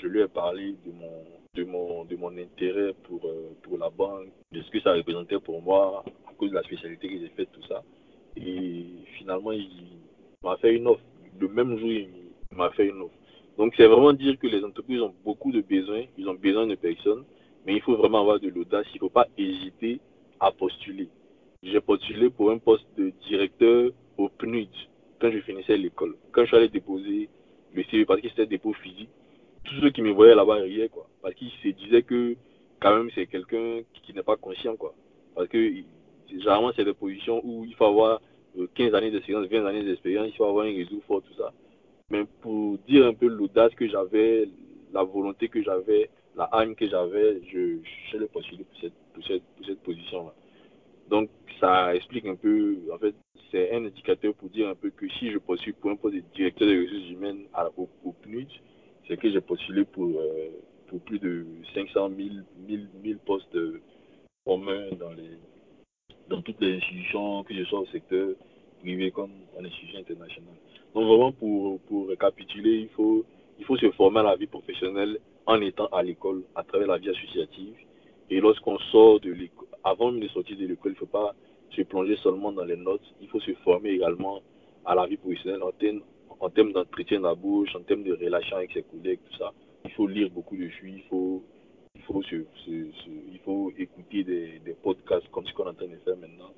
[0.00, 1.24] Je lui ai parlé de mon,
[1.54, 5.40] de mon, de mon intérêt pour, euh, pour la banque, de ce que ça représentait
[5.40, 7.82] pour moi, à cause de la spécialité que j'ai faite, tout ça.
[8.36, 8.84] Et
[9.18, 9.68] finalement, il
[10.44, 11.02] m'a fait une offre.
[11.38, 12.08] Le même jour, il
[12.56, 13.14] m'a fait une offre.
[13.58, 16.76] Donc, c'est vraiment dire que les entreprises ont beaucoup de besoins, ils ont besoin de
[16.76, 17.24] personnes.
[17.66, 18.86] mais il faut vraiment avoir de l'audace.
[18.94, 20.00] Il ne faut pas hésiter
[20.38, 21.08] à postuler.
[21.62, 24.70] J'ai postulé pour un poste de directeur au PNUD
[25.20, 26.16] quand je finissais l'école.
[26.32, 27.28] Quand je suis allé déposer
[27.74, 29.10] le CV, parce que c'était dépôt physique,
[29.64, 31.06] tous ceux qui me voyaient là-bas riaient, quoi.
[31.20, 32.34] Parce qu'ils se disaient que,
[32.80, 34.94] quand même, c'est quelqu'un qui n'est pas conscient, quoi.
[35.34, 35.70] Parce que,
[36.30, 38.22] généralement, c'est des positions où il faut avoir
[38.74, 41.52] 15 euh, années d'expérience, 20 années d'expérience, il faut avoir un réseau fort, tout ça.
[42.08, 44.48] Mais pour dire un peu l'audace que j'avais,
[44.94, 47.80] la volonté que j'avais, la haine que j'avais, je,
[48.10, 50.32] je l'ai postulé pour cette, pour cette, pour cette position-là.
[51.10, 53.14] Donc, ça explique un peu, en fait,
[53.50, 56.22] c'est un indicateur pour dire un peu que si je postule pour un poste de
[56.34, 57.46] directeur des ressources humaines
[57.76, 58.48] au, PNUD,
[59.08, 60.50] c'est que j'ai postulé pour, euh,
[60.86, 61.44] pour plus de
[61.74, 62.28] 500 000,
[63.02, 63.58] 1000, postes
[64.46, 65.36] communs dans, les,
[66.28, 68.28] dans toutes les institutions, que ce soit au secteur
[68.80, 70.54] privé comme en institution internationale.
[70.94, 73.24] Donc vraiment, pour, pour récapituler, il faut,
[73.58, 76.98] il faut se former à la vie professionnelle en étant à l'école, à travers la
[76.98, 77.74] vie associative.
[78.30, 81.34] Et lorsqu'on sort de l'école, avant de sortir de l'école, il ne faut pas
[81.70, 84.40] se plonger seulement dans les notes, il faut se former également
[84.84, 86.00] à la vie professionnelle en termes,
[86.38, 89.52] en termes d'entretien de la bouche, en termes de relations avec ses collègues, tout ça.
[89.84, 91.42] Il faut lire beaucoup de choses, il faut,
[91.96, 95.96] il faut, se, il faut écouter des, podcasts comme ce qu'on est en train de
[96.04, 96.52] faire maintenant.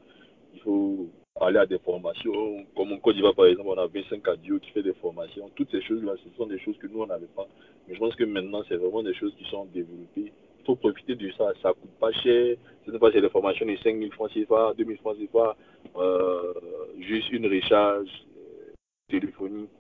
[0.55, 1.09] Il faut
[1.41, 2.67] aller à des formations.
[2.77, 5.51] Comme en Côte d'Ivoire, par exemple, on a 25 Adio qui fait des formations.
[5.55, 7.49] Toutes ces choses-là, ce sont des choses que nous, on n'avait pas.
[7.89, 10.33] Mais je pense que maintenant, c'est vraiment des choses qui sont développées
[10.65, 11.53] faut profiter de ça.
[11.63, 12.57] Ça coûte pas cher.
[12.85, 15.57] Ce n'est pas des formations de 5 000 francs CFA, 2 000 francs CFA,
[15.97, 16.53] euh,
[17.01, 18.73] juste une recharge euh,
[19.09, 19.71] téléphonique.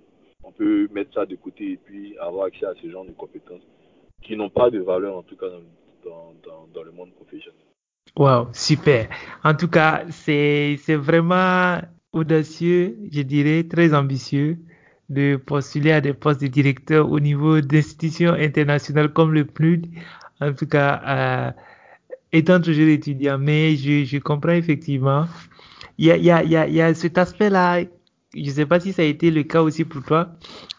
[0.45, 3.63] On peut mettre ça de côté et puis avoir accès à ce genre de compétences
[4.23, 5.47] qui n'ont pas de valeur, en tout cas,
[6.05, 7.59] dans, dans, dans le monde professionnel.
[8.17, 9.09] Wow, super.
[9.43, 11.81] En tout cas, c'est vraiment
[12.13, 14.59] audacieux, je dirais, très ambitieux
[15.13, 19.87] de postuler à des postes de directeur au niveau d'institutions internationales comme le PNUD
[20.43, 21.55] en tout cas,
[22.33, 25.27] étant toujours étudiant, mais je, comprends effectivement.
[25.99, 27.83] Il y a, il y a, cet aspect-là,
[28.35, 30.31] je ne sais pas si ça a été le cas aussi pour toi,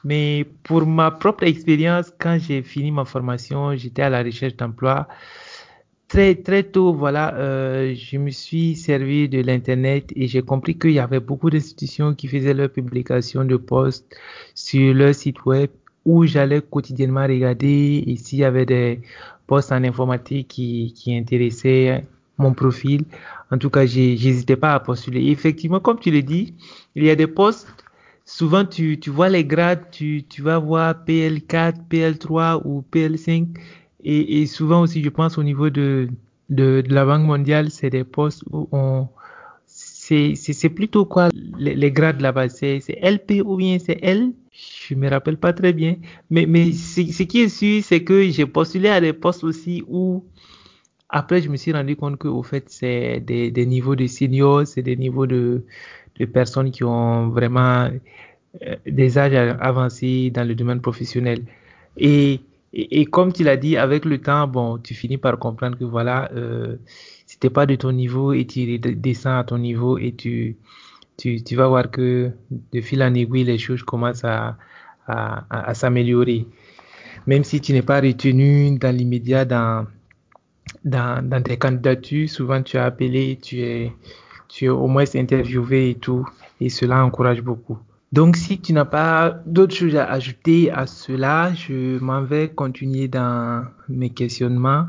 [0.04, 5.08] mais pour ma propre expérience, quand j'ai fini ma formation, j'étais à la recherche d'emploi.
[6.14, 10.92] Très, très tôt, voilà, euh, je me suis servi de l'Internet et j'ai compris qu'il
[10.92, 14.16] y avait beaucoup d'institutions qui faisaient leur publication de postes
[14.54, 15.72] sur leur site web
[16.06, 19.02] où j'allais quotidiennement regarder et s'il y avait des
[19.48, 22.06] postes en informatique qui, qui intéressaient
[22.38, 23.06] mon profil.
[23.50, 25.32] En tout cas, j'hésitais pas à postuler.
[25.32, 26.54] effectivement, comme tu le dis,
[26.94, 27.86] il y a des postes,
[28.24, 33.48] souvent tu, tu vois les grades, tu, tu vas voir PL4, PL3 ou PL5.
[34.04, 36.10] Et, souvent aussi, je pense au niveau de,
[36.50, 39.08] de, la Banque mondiale, c'est des postes où on...
[39.66, 42.50] C'est plutôt quoi les, grades là-bas?
[42.50, 44.32] C'est LP ou bien c'est L?
[44.52, 45.96] Je me rappelle pas très bien.
[46.30, 50.24] Mais, mais ce, qui est sûr, c'est que j'ai postulé à des postes aussi où,
[51.10, 54.68] après, je me suis rendu compte que, au fait, c'est des, des niveaux de seniors,
[54.68, 55.64] c'est des niveaux de,
[56.20, 57.90] de personnes qui ont vraiment
[58.62, 61.44] euh, des âges avancés dans le domaine professionnel.
[61.98, 62.42] Et,
[62.76, 66.32] et, comme tu l'as dit, avec le temps, bon, tu finis par comprendre que voilà,
[66.34, 66.78] euh,
[67.28, 70.58] c'était pas de ton niveau et tu descends à ton niveau et tu,
[71.18, 72.32] tu, tu vas voir que
[72.72, 74.58] de fil en aiguille, les choses commencent à,
[75.08, 76.48] à, à, s'améliorer.
[77.28, 79.86] Même si tu n'es pas retenu dans l'immédiat dans,
[80.84, 83.92] dans, dans, tes candidatures, souvent tu es appelé, tu es,
[84.50, 86.28] tu es au moins interviewé et tout,
[86.60, 87.78] et cela encourage beaucoup.
[88.14, 93.08] Donc, si tu n'as pas d'autres choses à ajouter à cela, je m'en vais continuer
[93.08, 94.86] dans mes questionnements.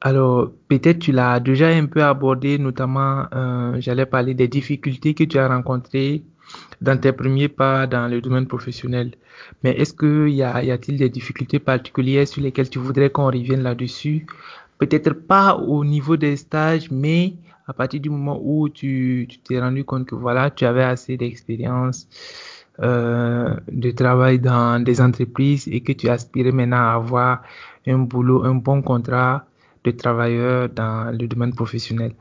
[0.00, 5.24] Alors, peut-être tu l'as déjà un peu abordé, notamment, euh, j'allais parler des difficultés que
[5.24, 6.22] tu as rencontrées
[6.80, 9.12] dans tes premiers pas dans le domaine professionnel.
[9.62, 13.26] Mais est-ce qu'il y a, y a-t-il des difficultés particulières sur lesquelles tu voudrais qu'on
[13.26, 14.24] revienne là-dessus?
[14.78, 17.34] Peut-être pas au niveau des stages, mais
[17.66, 22.08] à partir du moment où tu, t'es rendu compte que voilà, tu avais assez d'expérience
[22.80, 27.42] euh, de travail dans des entreprises et que tu aspirais maintenant à avoir
[27.86, 29.46] un boulot, un bon contrat
[29.84, 32.12] de travailleur dans le domaine professionnel.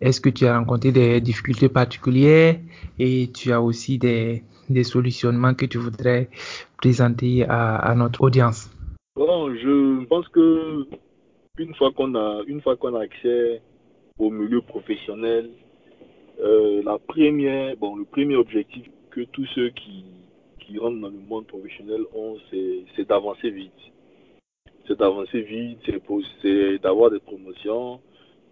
[0.00, 2.56] Est-ce que tu as rencontré des difficultés particulières
[3.00, 6.28] et tu as aussi des, des solutionnements que tu voudrais
[6.76, 8.70] présenter à, à notre audience?
[9.16, 10.86] Bon, je pense que
[11.58, 13.60] une fois qu'on a une fois qu'on a accès
[14.18, 15.50] au milieu professionnel,
[16.40, 20.04] euh, le premier objectif que tous ceux qui,
[20.78, 23.72] rentrent dans le monde professionnel ont, c'est d'avancer vite.
[24.86, 25.78] C'est d'avancer vite,
[26.42, 28.00] c'est d'avoir des promotions.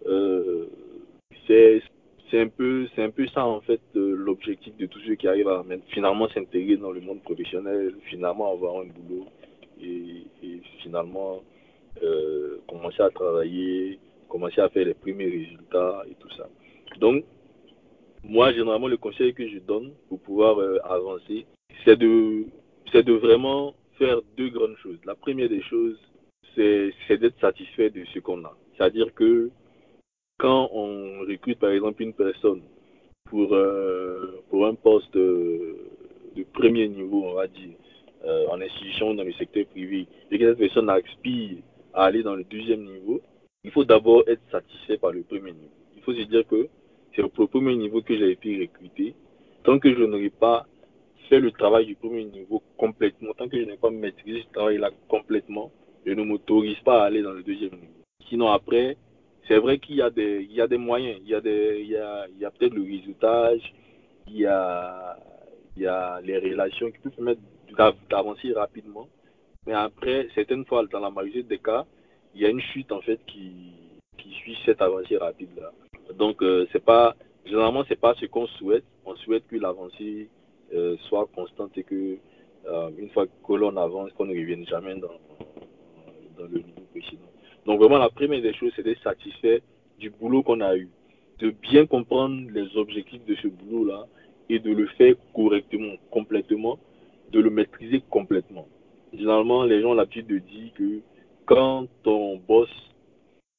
[0.07, 0.65] Euh,
[1.47, 5.63] c'est un peu un ça en fait euh, l'objectif de tous ceux qui arrivent à
[5.89, 9.25] finalement s'intégrer dans le monde professionnel, finalement avoir un boulot
[9.81, 10.23] et,
[10.81, 11.41] finalement
[12.67, 16.47] commencer à travailler, commencer à faire les premiers résultats et tout ça.
[16.99, 17.23] Donc,
[18.23, 21.45] moi, généralement, le conseil que je donne pour pouvoir euh, avancer,
[21.85, 22.45] c'est de,
[22.91, 24.97] c'est de vraiment faire deux grandes choses.
[25.05, 25.97] La première des choses,
[26.55, 28.55] c'est, c'est d'être satisfait de ce qu'on a.
[28.75, 29.49] C'est-à-dire que
[30.37, 32.61] quand on recrute, par exemple, une personne
[33.25, 35.75] pour, euh, pour un poste de
[36.53, 37.75] premier niveau, on va dire,
[38.25, 41.57] euh, en institution dans le secteur privé, et que cette personne aspire
[41.93, 43.21] à aller dans le deuxième niveau,
[43.67, 45.75] il faut d'abord être satisfait par le premier niveau.
[45.97, 46.69] Il faut se dire que
[47.13, 49.13] c'est au premier niveau que j'ai été recruté.
[49.65, 50.65] Tant que je n'aurai pas
[51.27, 54.91] fait le travail du premier niveau complètement, tant que je n'ai pas maîtrisé ce travail-là
[55.09, 55.69] complètement,
[56.05, 58.03] je ne m'autorise pas à aller dans le deuxième niveau.
[58.29, 58.95] Sinon, après,
[59.49, 63.73] c'est vrai qu'il y, a des, moyens, il y a, peut-être le résultage,
[64.27, 65.17] il y a,
[65.75, 67.41] y a les relations qui peuvent permettre
[68.09, 69.09] d'avancer rapidement.
[69.65, 71.85] Mais après, certaines fois, dans la majorité des cas,
[72.37, 73.73] il y a une chute en fait qui,
[74.41, 75.71] suit cette avancée rapide là.
[76.15, 77.15] Donc euh, c'est pas
[77.45, 78.83] généralement c'est pas ce qu'on souhaite.
[79.05, 80.29] On souhaite que l'avancée
[80.73, 82.17] euh, soit constante et que
[82.67, 85.17] euh, une fois que l'on avance, qu'on ne revienne jamais dans,
[86.37, 87.31] dans le niveau précédent.
[87.65, 89.63] Donc vraiment la première des choses, c'est d'être satisfait
[89.97, 90.89] du boulot qu'on a eu,
[91.39, 94.05] de bien comprendre les objectifs de ce boulot là
[94.49, 96.77] et de le faire correctement, complètement,
[97.31, 98.67] de le maîtriser complètement.
[99.13, 100.99] Généralement, les gens ont l'habitude de dire que
[101.47, 102.69] quand ton boss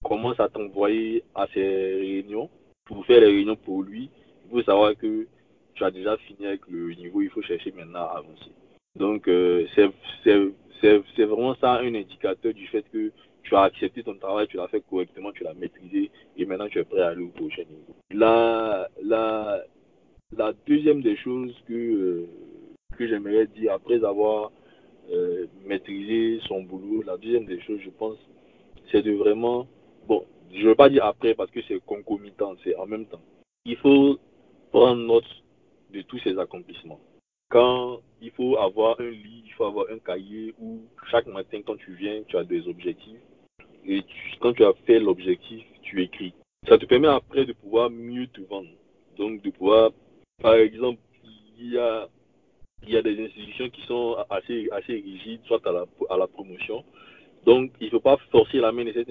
[0.05, 2.49] commence à t'envoyer à ses réunions,
[2.85, 4.09] pour faire les réunions pour lui,
[4.45, 5.27] il faut savoir que
[5.75, 8.53] tu as déjà fini avec le niveau, il faut chercher maintenant à avancer.
[8.95, 13.11] Donc, euh, c'est vraiment ça un indicateur du fait que
[13.43, 16.79] tu as accepté ton travail, tu l'as fait correctement, tu l'as maîtrisé et maintenant tu
[16.79, 17.95] es prêt à aller au prochain niveau.
[18.11, 18.89] La,
[20.67, 22.27] deuxième des choses que, euh,
[22.99, 24.53] que j'aimerais dire après avoir
[25.11, 28.17] euh, maîtrisé son boulot, la deuxième des choses, je pense,
[28.91, 29.67] c'est de vraiment,
[30.07, 33.21] bon, je ne veux pas dire après parce que c'est concomitant, c'est en même temps.
[33.65, 34.19] Il faut
[34.71, 35.25] prendre note
[35.93, 37.01] de tous ces accomplissements.
[37.51, 41.77] Quand il faut avoir un lit, il faut avoir un cahier où chaque matin quand
[41.77, 43.21] tu viens, tu as des objectifs.
[43.87, 44.03] Et
[44.41, 46.35] quand tu as fait l'objectif, tu écris.
[46.69, 48.69] Ça te permet après de pouvoir mieux te vendre.
[49.17, 49.93] Donc de pouvoir
[50.43, 51.01] par exemple,
[51.59, 52.09] il y a,
[52.83, 56.85] il y a des institutions qui sont assez, rigides, soit à la, à la promotion.
[57.45, 59.11] Donc, il ne faut pas forcer la main de cette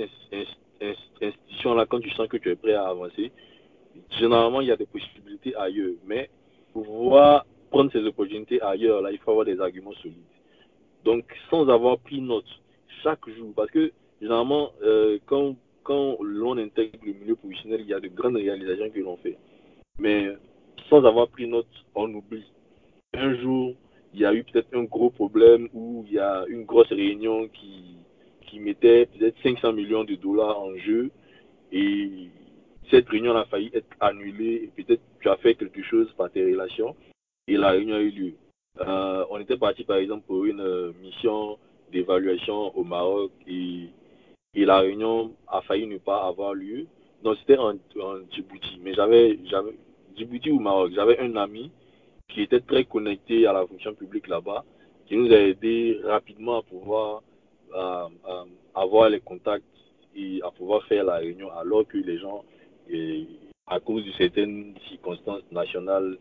[0.82, 3.32] institution-là quand tu sens que tu es prêt à avancer.
[4.12, 5.96] Généralement, il y a des possibilités ailleurs.
[6.06, 6.30] Mais
[6.74, 10.18] pour pouvoir prendre ces opportunités ailleurs, là, il faut avoir des arguments solides.
[11.04, 12.46] Donc, sans avoir pris note
[13.04, 13.92] chaque jour, parce que
[14.22, 18.90] généralement, euh, quand, quand l'on intègre le milieu professionnel, il y a de grandes réalisations
[18.90, 19.38] que l'on fait.
[20.00, 20.36] Mais
[20.90, 22.46] sans avoir pris note, on oublie.
[23.20, 23.74] Un jour,
[24.14, 27.48] il y a eu peut-être un gros problème où il y a une grosse réunion
[27.48, 27.98] qui,
[28.42, 31.10] qui mettait peut-être 500 millions de dollars en jeu
[31.72, 32.30] et
[32.92, 36.46] cette réunion a failli être annulée et peut-être tu as fait quelque chose par tes
[36.46, 36.96] relations
[37.48, 38.34] et la réunion a eu lieu.
[38.82, 41.58] Euh, on était parti par exemple pour une mission
[41.92, 43.90] d'évaluation au Maroc et,
[44.54, 46.86] et, la réunion a failli ne pas avoir lieu.
[47.24, 49.74] Donc c'était en, en Djibouti, mais j'avais, j'avais,
[50.16, 51.72] Djibouti ou Maroc, j'avais un ami
[52.30, 54.64] qui était très connecté à la fonction publique là-bas,
[55.08, 57.24] qui nous a aidé rapidement à pouvoir
[57.74, 58.44] euh, euh,
[58.76, 59.64] avoir les contacts
[60.16, 62.44] et à pouvoir faire la réunion, alors que les gens,
[63.68, 66.18] à cause de certaines circonstances nationales,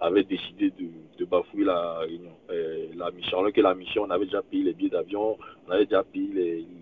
[0.00, 0.86] avaient décidé de,
[1.18, 3.38] de bafouer la réunion, euh, la mission.
[3.40, 5.36] Alors que la mission, on avait déjà payé les billets d'avion,
[5.66, 6.28] on avait déjà payé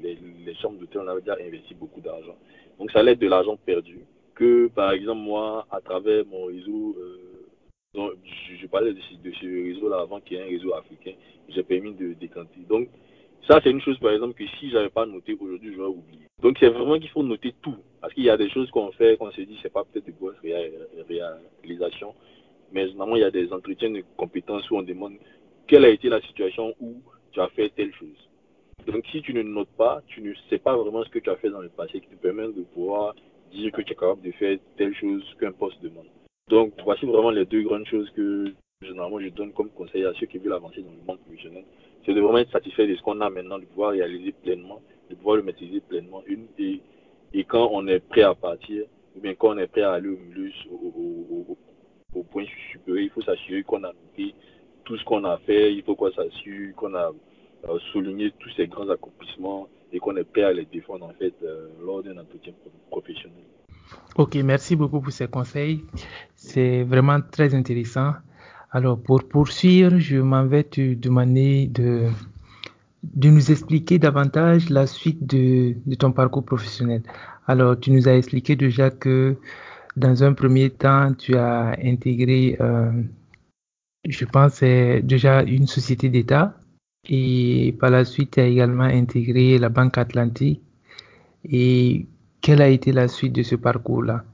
[0.03, 2.37] les, les, chambres d'hôtel, on avait déjà investi beaucoup d'argent.
[2.79, 4.01] Donc ça allait être de l'argent perdu
[4.35, 6.95] que, par exemple, moi, à travers mon réseau,
[7.97, 11.13] je, parlais de, de ce réseau-là avant qu'il y ait un réseau africain,
[11.49, 12.61] j'ai permis de décanter.
[12.69, 12.89] Donc,
[13.49, 16.27] ça, c'est une chose, par exemple, que si j'avais pas noté aujourd'hui, j'aurais oublié.
[16.43, 17.77] Donc, c'est vraiment qu'il faut noter tout.
[18.01, 20.13] Parce qu'il y a des choses qu'on fait, qu'on se dit, c'est pas peut-être de
[20.13, 22.15] grosses réalisations,
[22.73, 25.15] mais normalement, il y a des entretiens de compétences où on demande
[25.67, 26.97] quelle a été la situation où
[27.33, 28.29] tu as fait telle chose.
[28.87, 31.37] Donc, si tu ne notes pas, tu ne sais pas vraiment ce que tu as
[31.37, 33.15] fait dans le passé qui te permet de pouvoir
[33.53, 36.07] dire que tu es capable de faire telle chose qu'un poste demande.
[36.49, 40.27] Donc, voici vraiment les deux grandes choses que généralement je donne comme conseil à ceux
[40.27, 41.65] qui veulent avancer dans le monde professionnel.
[42.05, 44.81] C'est de vraiment être satisfait de ce qu'on a maintenant, de pouvoir réaliser pleinement,
[45.11, 46.23] de pouvoir le maîtriser pleinement.
[46.59, 48.85] Et, quand on est prêt à partir,
[49.17, 50.53] ou bien quand on est prêt à aller au milieu,
[52.15, 54.35] au point supérieur, il faut s'assurer qu'on a noté
[54.85, 57.13] tout ce qu'on a fait, il faut qu'on s'assure qu'on a
[57.69, 61.35] euh, souligné tous ces grands accomplissements et qu'on est prêt à les défendre en fait
[61.43, 62.53] euh, lors d'un entretien
[62.89, 63.45] professionnel.
[64.17, 65.85] Ok, merci beaucoup pour ces conseils.
[66.47, 68.13] C'est vraiment très intéressant.
[68.71, 72.09] Alors, pour poursuivre, je m'en vais te demander de,
[73.25, 77.03] nous expliquer davantage la suite de, ton parcours professionnel.
[77.49, 79.37] Alors, tu nous as expliqué déjà que
[79.97, 82.93] dans un premier temps, tu as intégré, euh,
[84.09, 86.55] je pense, déjà une société d'État
[87.09, 90.63] et par la suite, tu as également intégré la Banque Atlantique.
[91.45, 92.07] Et
[92.41, 94.25] quelle a été la suite de ce parcours-là?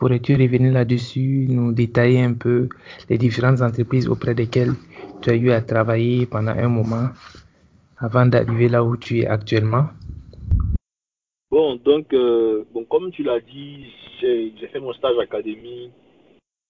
[0.00, 2.70] Pourrais-tu revenir là-dessus, nous détailler un peu
[3.10, 4.72] les différentes entreprises auprès desquelles
[5.20, 7.10] tu as eu à travailler pendant un moment
[7.98, 9.88] avant d'arriver là où tu es actuellement?
[11.50, 13.84] Bon, donc, euh, bon, comme tu l'as dit,
[14.20, 15.92] j'ai fait mon stage académique.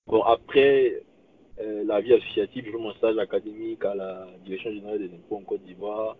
[0.08, 1.04] Bon, après
[1.60, 5.36] euh, la vie associative, j'ai fait mon stage académique à la Direction générale des impôts
[5.36, 6.16] en Côte d'Ivoire.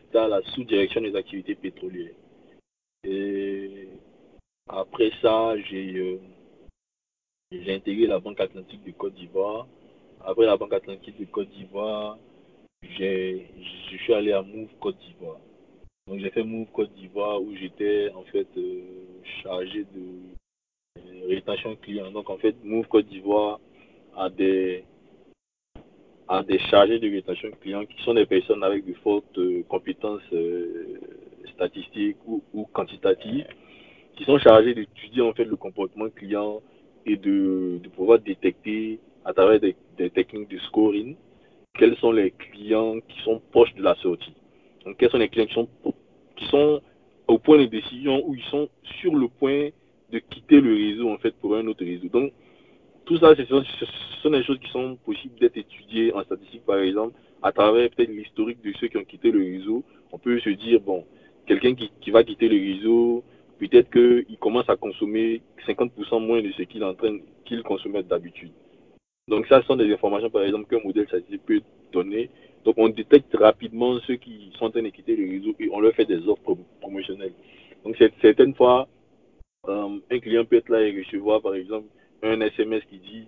[0.00, 2.14] C'était à la sous-direction des activités pétrolières.
[3.04, 3.87] Et
[4.68, 6.18] après ça, j'ai euh,
[7.68, 9.66] intégré la Banque Atlantique de Côte d'Ivoire.
[10.24, 12.18] Après la Banque Atlantique de Côte d'Ivoire,
[12.82, 13.40] je
[14.02, 15.40] suis allé à Move Côte d'Ivoire.
[16.06, 18.82] Donc j'ai fait Move Côte d'Ivoire où j'étais en fait euh,
[19.42, 22.10] chargé de euh, rétention client.
[22.10, 23.60] Donc en fait Move Côte d'Ivoire
[24.16, 24.84] a des
[26.46, 30.20] des chargés de rétention client qui sont des personnes avec de fortes compétences
[31.54, 33.46] statistiques ou, ou, quantitatives
[34.18, 36.60] qui sont chargés d'étudier en fait le comportement client
[37.06, 39.76] et de, pouvoir détecter à travers des,
[40.10, 41.16] techniques de scoring
[41.78, 44.34] quels sont les clients qui sont proches de la sortie.
[44.84, 45.68] Donc, quels sont les clients qui sont,
[46.34, 46.80] qui sont
[47.28, 48.68] au point de décision où ils sont
[49.00, 49.68] sur le point
[50.10, 52.08] de quitter le réseau en fait pour un autre réseau.
[52.08, 52.32] Donc,
[53.04, 57.14] tout ça, ce sont, des choses qui sont possibles d'être étudiées en statistique, par exemple,
[57.42, 59.84] à travers peut-être l'historique de ceux qui ont quitté le réseau.
[60.10, 61.04] On peut se dire, bon,
[61.46, 63.22] quelqu'un qui, va quitter le réseau,
[63.58, 66.84] peut-être qu'il commence à consommer 50% moins de ce qu'il
[67.44, 68.52] qu'il consommait d'habitude.
[69.28, 71.60] Donc ça, ce sont des informations, par exemple, qu'un modèle statistique peut
[71.92, 72.30] donner.
[72.64, 75.80] Donc on détecte rapidement ceux qui sont en train de quitter le réseau et on
[75.80, 77.32] leur fait des offres promotionnelles.
[77.84, 78.88] Donc certaines fois,
[79.68, 81.86] euh, un client peut être là et recevoir, par exemple,
[82.22, 83.24] un SMS qui dit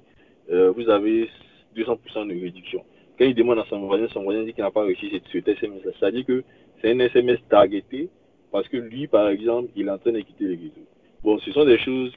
[0.51, 1.29] euh, vous avez
[1.77, 2.85] 200% de réduction.
[3.19, 5.83] Quand il demande à son voisin, son voisin dit qu'il n'a pas reçu cet SMS.
[6.01, 6.43] Ça veut dire que
[6.81, 8.09] c'est un SMS targeté
[8.51, 10.87] parce que lui, par exemple, il est en train de quitter réseau.
[11.23, 12.13] Bon, ce sont des choses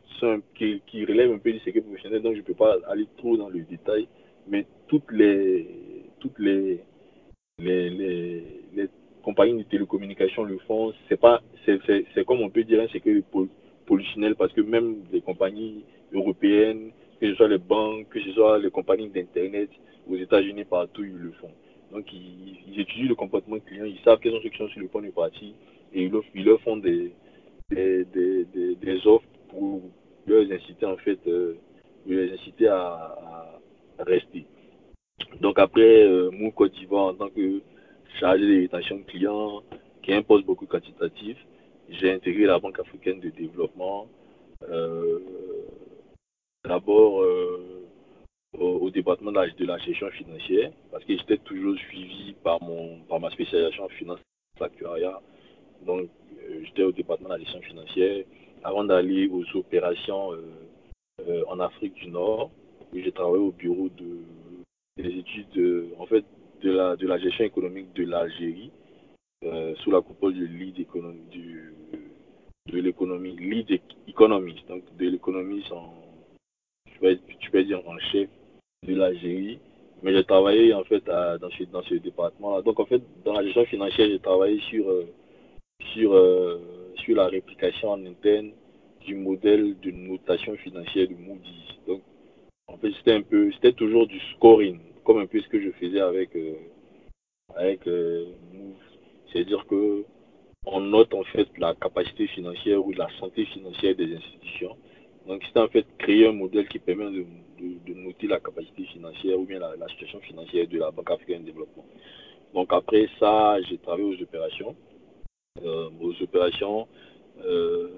[0.56, 3.50] qui, relèvent un peu du secret professionnel, donc je ne peux pas aller trop dans
[3.50, 4.08] le détail,
[4.48, 5.68] mais toutes les,
[9.22, 10.94] compagnies de télécommunications le font.
[11.10, 13.22] C'est pas, c'est comme on peut dire un secret
[13.86, 18.58] pollutionnel parce que même les compagnies européennes, que ce soit les banques, que ce soit
[18.60, 19.70] les compagnies d'Internet,
[20.10, 21.52] aux États-Unis, partout, ils le font.
[21.92, 24.82] Donc, ils, ils, étudient le comportement client, ils savent quels sont ceux qui sont sur
[24.82, 25.54] le point de partir
[25.94, 27.12] et ils leur, font des,
[27.70, 29.82] des, des, des, offres pour
[30.26, 31.56] leur inciter en fait, euh,
[32.06, 33.60] les inciter à,
[34.00, 34.46] rester.
[35.39, 37.62] Donc après euh, mon Côte d'Ivoire en tant que
[38.20, 39.62] chargé de rétention client,
[40.02, 41.38] qui est un poste beaucoup quantitatif,
[41.89, 44.08] j'ai intégré la Banque africaine de développement.
[44.70, 45.20] Euh,
[46.66, 47.84] D'abord euh,
[48.58, 53.00] au, département de la, de la, gestion financière, parce que j'étais toujours suivi par, mon,
[53.10, 54.20] par ma spécialisation en finance
[54.62, 55.20] actuariat.
[55.86, 56.10] Donc
[56.66, 58.24] j'étais au département de la gestion financière
[58.64, 60.42] avant d'aller aux opérations euh,
[61.28, 62.52] euh, en Afrique du Nord.
[62.94, 64.18] J'ai travaillé au bureau de,
[64.98, 66.24] des études de, en fait,
[66.62, 68.72] de la, de la gestion économique de l'Algérie
[69.44, 71.74] euh, sous la coupole lead économie, du,
[72.72, 75.94] de l'économie, lead economist, donc de l'économiste en,
[76.92, 78.30] tu peux, tu dire en chef
[78.88, 79.60] de l'Algérie.
[80.02, 82.58] Mais j'ai travaillé en fait dans ce, dans ce département.
[82.58, 82.64] -là.
[82.64, 84.86] Donc en fait, dans la gestion financière, j'ai travaillé sur
[85.94, 86.60] sur, euh,
[86.98, 88.52] sur la réplication en interne
[89.06, 91.78] du modèle de notation financière de Moody's.
[91.88, 92.02] Donc,
[92.68, 95.72] en fait, c'était un peu, c'était toujours du scoring, comme un peu ce que je
[95.72, 96.56] faisais avec, euh,
[97.56, 98.26] avec euh.
[99.32, 100.04] C'est-à-dire que
[100.66, 104.78] on note en fait la capacité financière ou la santé financière des institutions.
[105.28, 107.26] Donc, c'était en fait créer un modèle qui permet de,
[107.96, 111.48] noter la capacité financière ou bien la, la, situation financière de la Banque africaine de
[111.48, 111.86] développement.
[112.54, 114.76] Donc, après ça, j'ai travaillé aux opérations
[115.62, 116.88] aux opérations
[117.45, 117.89] euh,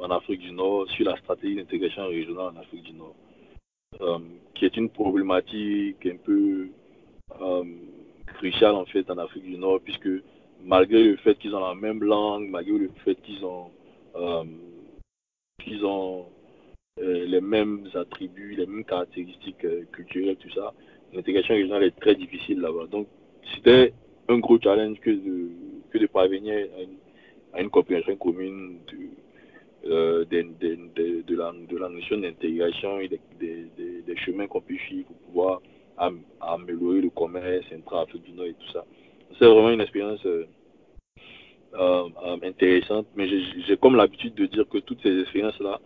[0.00, 3.14] en Afrique du Nord sur la stratégie d'intégration régionale en Afrique du Nord,
[4.00, 4.18] euh,
[4.54, 6.68] qui est une problématique un peu
[8.26, 10.08] cruciale en fait en Afrique du Nord, puisque
[10.64, 13.70] malgré le fait qu'ils ont la même langue, malgré le fait qu'ils ont,
[15.62, 16.26] qu'ils ont
[17.00, 20.72] les mêmes attributs, les mêmes caractéristiques culturelles, tout ça,
[21.12, 22.86] l'intégration régionale est très difficile là-bas.
[22.86, 23.06] Donc,
[23.54, 23.92] c'était
[24.28, 25.48] un gros challenge que de,
[25.90, 26.82] que de parvenir à
[27.60, 33.08] une, à compréhension commune de, euh, de, de, de, la, de la notion d'intégration et
[33.08, 35.62] des, des, chemins qu'on peut suivre pour pouvoir
[35.96, 38.84] am, améliorer le commerce intra-Afrique du Nord et tout ça.
[39.38, 40.26] c'est vraiment une expérience
[42.42, 43.06] intéressante.
[43.14, 45.80] Mais j'ai comme l'habitude de dire que toutes ces expériences-là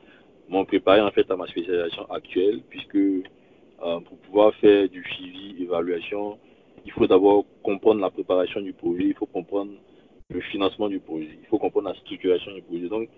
[0.49, 2.99] m'ont préparé en fait à ma spécialisation actuelle, puisque
[3.79, 6.39] pour pouvoir faire du suivi, évaluation,
[6.85, 9.73] il faut d'abord comprendre la préparation du projet, il faut comprendre
[10.33, 12.89] le financement du projet, il faut comprendre la structuration du projet.
[12.89, 13.09] Donc,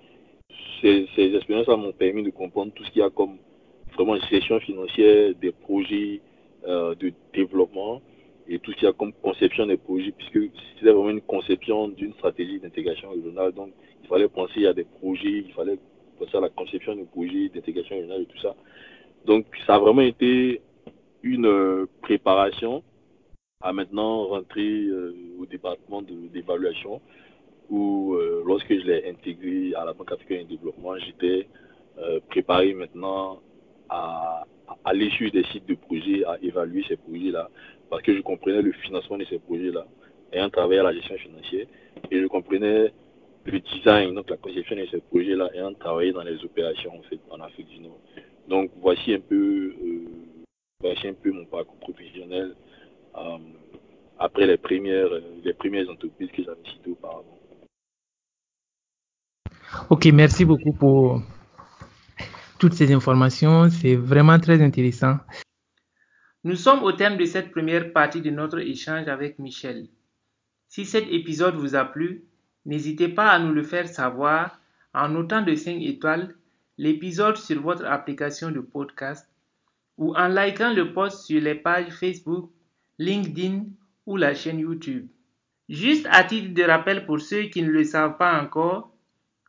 [0.81, 3.39] ces, expériences-là m'ont permis de comprendre tout ce qu'il y a comme
[3.95, 6.21] vraiment une gestion financière des projets
[6.67, 8.03] euh, de développement
[8.49, 11.89] et tout ce qu'il y a comme conception des projets, puisque c'était vraiment une conception
[11.89, 13.53] d'une stratégie d'intégration régionale.
[13.53, 13.71] Donc,
[14.03, 15.79] il fallait penser à des projets, il fallait
[16.19, 18.55] penser à la conception de projets d'intégration régionale et tout ça.
[19.25, 20.61] Donc, ça a vraiment été
[21.23, 22.83] une euh, préparation
[23.65, 27.01] à maintenant rentrer euh, au département d'évaluation
[27.71, 31.49] où euh, lorsque je l'ai intégré à la Banque africaine de développement, j'étais
[31.99, 33.41] euh, préparé maintenant
[33.89, 34.45] à,
[34.85, 37.49] à l'issue des sites de projets, à évaluer ces projets-là,
[37.89, 39.87] parce que je comprenais le financement de ces projets-là,
[40.33, 41.67] ayant travaillé à la gestion financière,
[42.11, 42.93] et je comprenais
[43.47, 47.19] le design, donc la conception de ces projets-là, ayant travaillé dans les opérations en fait
[47.31, 47.99] en Afrique du Nord.
[48.47, 49.73] Donc voici un peu,
[50.81, 52.55] voici un peu mon parcours professionnel
[54.19, 55.09] après les premières,
[55.45, 57.39] les premières entreprises que j'avais citées auparavant.
[59.91, 61.21] Ok, merci beaucoup pour
[62.59, 63.69] toutes ces informations.
[63.71, 65.17] C'est vraiment très intéressant.
[66.45, 69.89] Nous sommes au terme de cette première partie de notre échange avec Michel.
[70.69, 72.25] Si cet épisode vous a plu,
[72.67, 74.61] n'hésitez pas à nous le faire savoir
[74.93, 76.35] en notant de 5 étoiles
[76.79, 79.29] l'épisode sur votre application de podcast
[79.97, 82.51] ou en likant le post sur les pages Facebook
[82.99, 83.65] LinkedIn
[84.07, 85.09] ou la chaîne YouTube.
[85.69, 88.95] Juste à titre de rappel pour ceux qui ne le savent pas encore,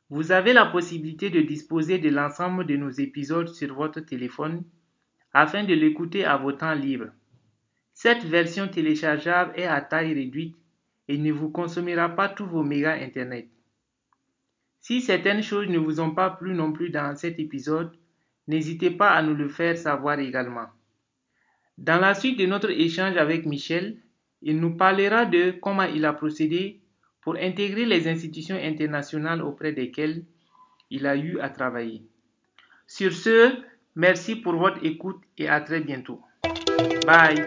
[0.10, 4.64] vous avez la possibilité de disposer de l'ensemble de nos épisodes sur votre téléphone
[5.34, 7.12] afin de l'écouter à vos temps libres.
[7.94, 10.56] Cette version téléchargeable est à taille réduite
[11.08, 13.48] et ne vous consommera pas tous vos mégas Internet.
[14.80, 17.92] Si certaines choses ne vous ont pas plu non plus dans cet épisode,
[18.48, 20.68] n'hésitez pas à nous le faire savoir également.
[21.78, 23.98] Dans la suite de notre échange avec Michel,
[24.42, 26.80] il nous parlera de comment il a procédé
[27.22, 30.24] pour intégrer les institutions internationales auprès desquelles
[30.90, 32.04] il a eu à travailler.
[32.88, 33.56] Sur ce,
[33.96, 36.22] merci pour votre écoute et à très bientôt.
[37.06, 37.46] Bye.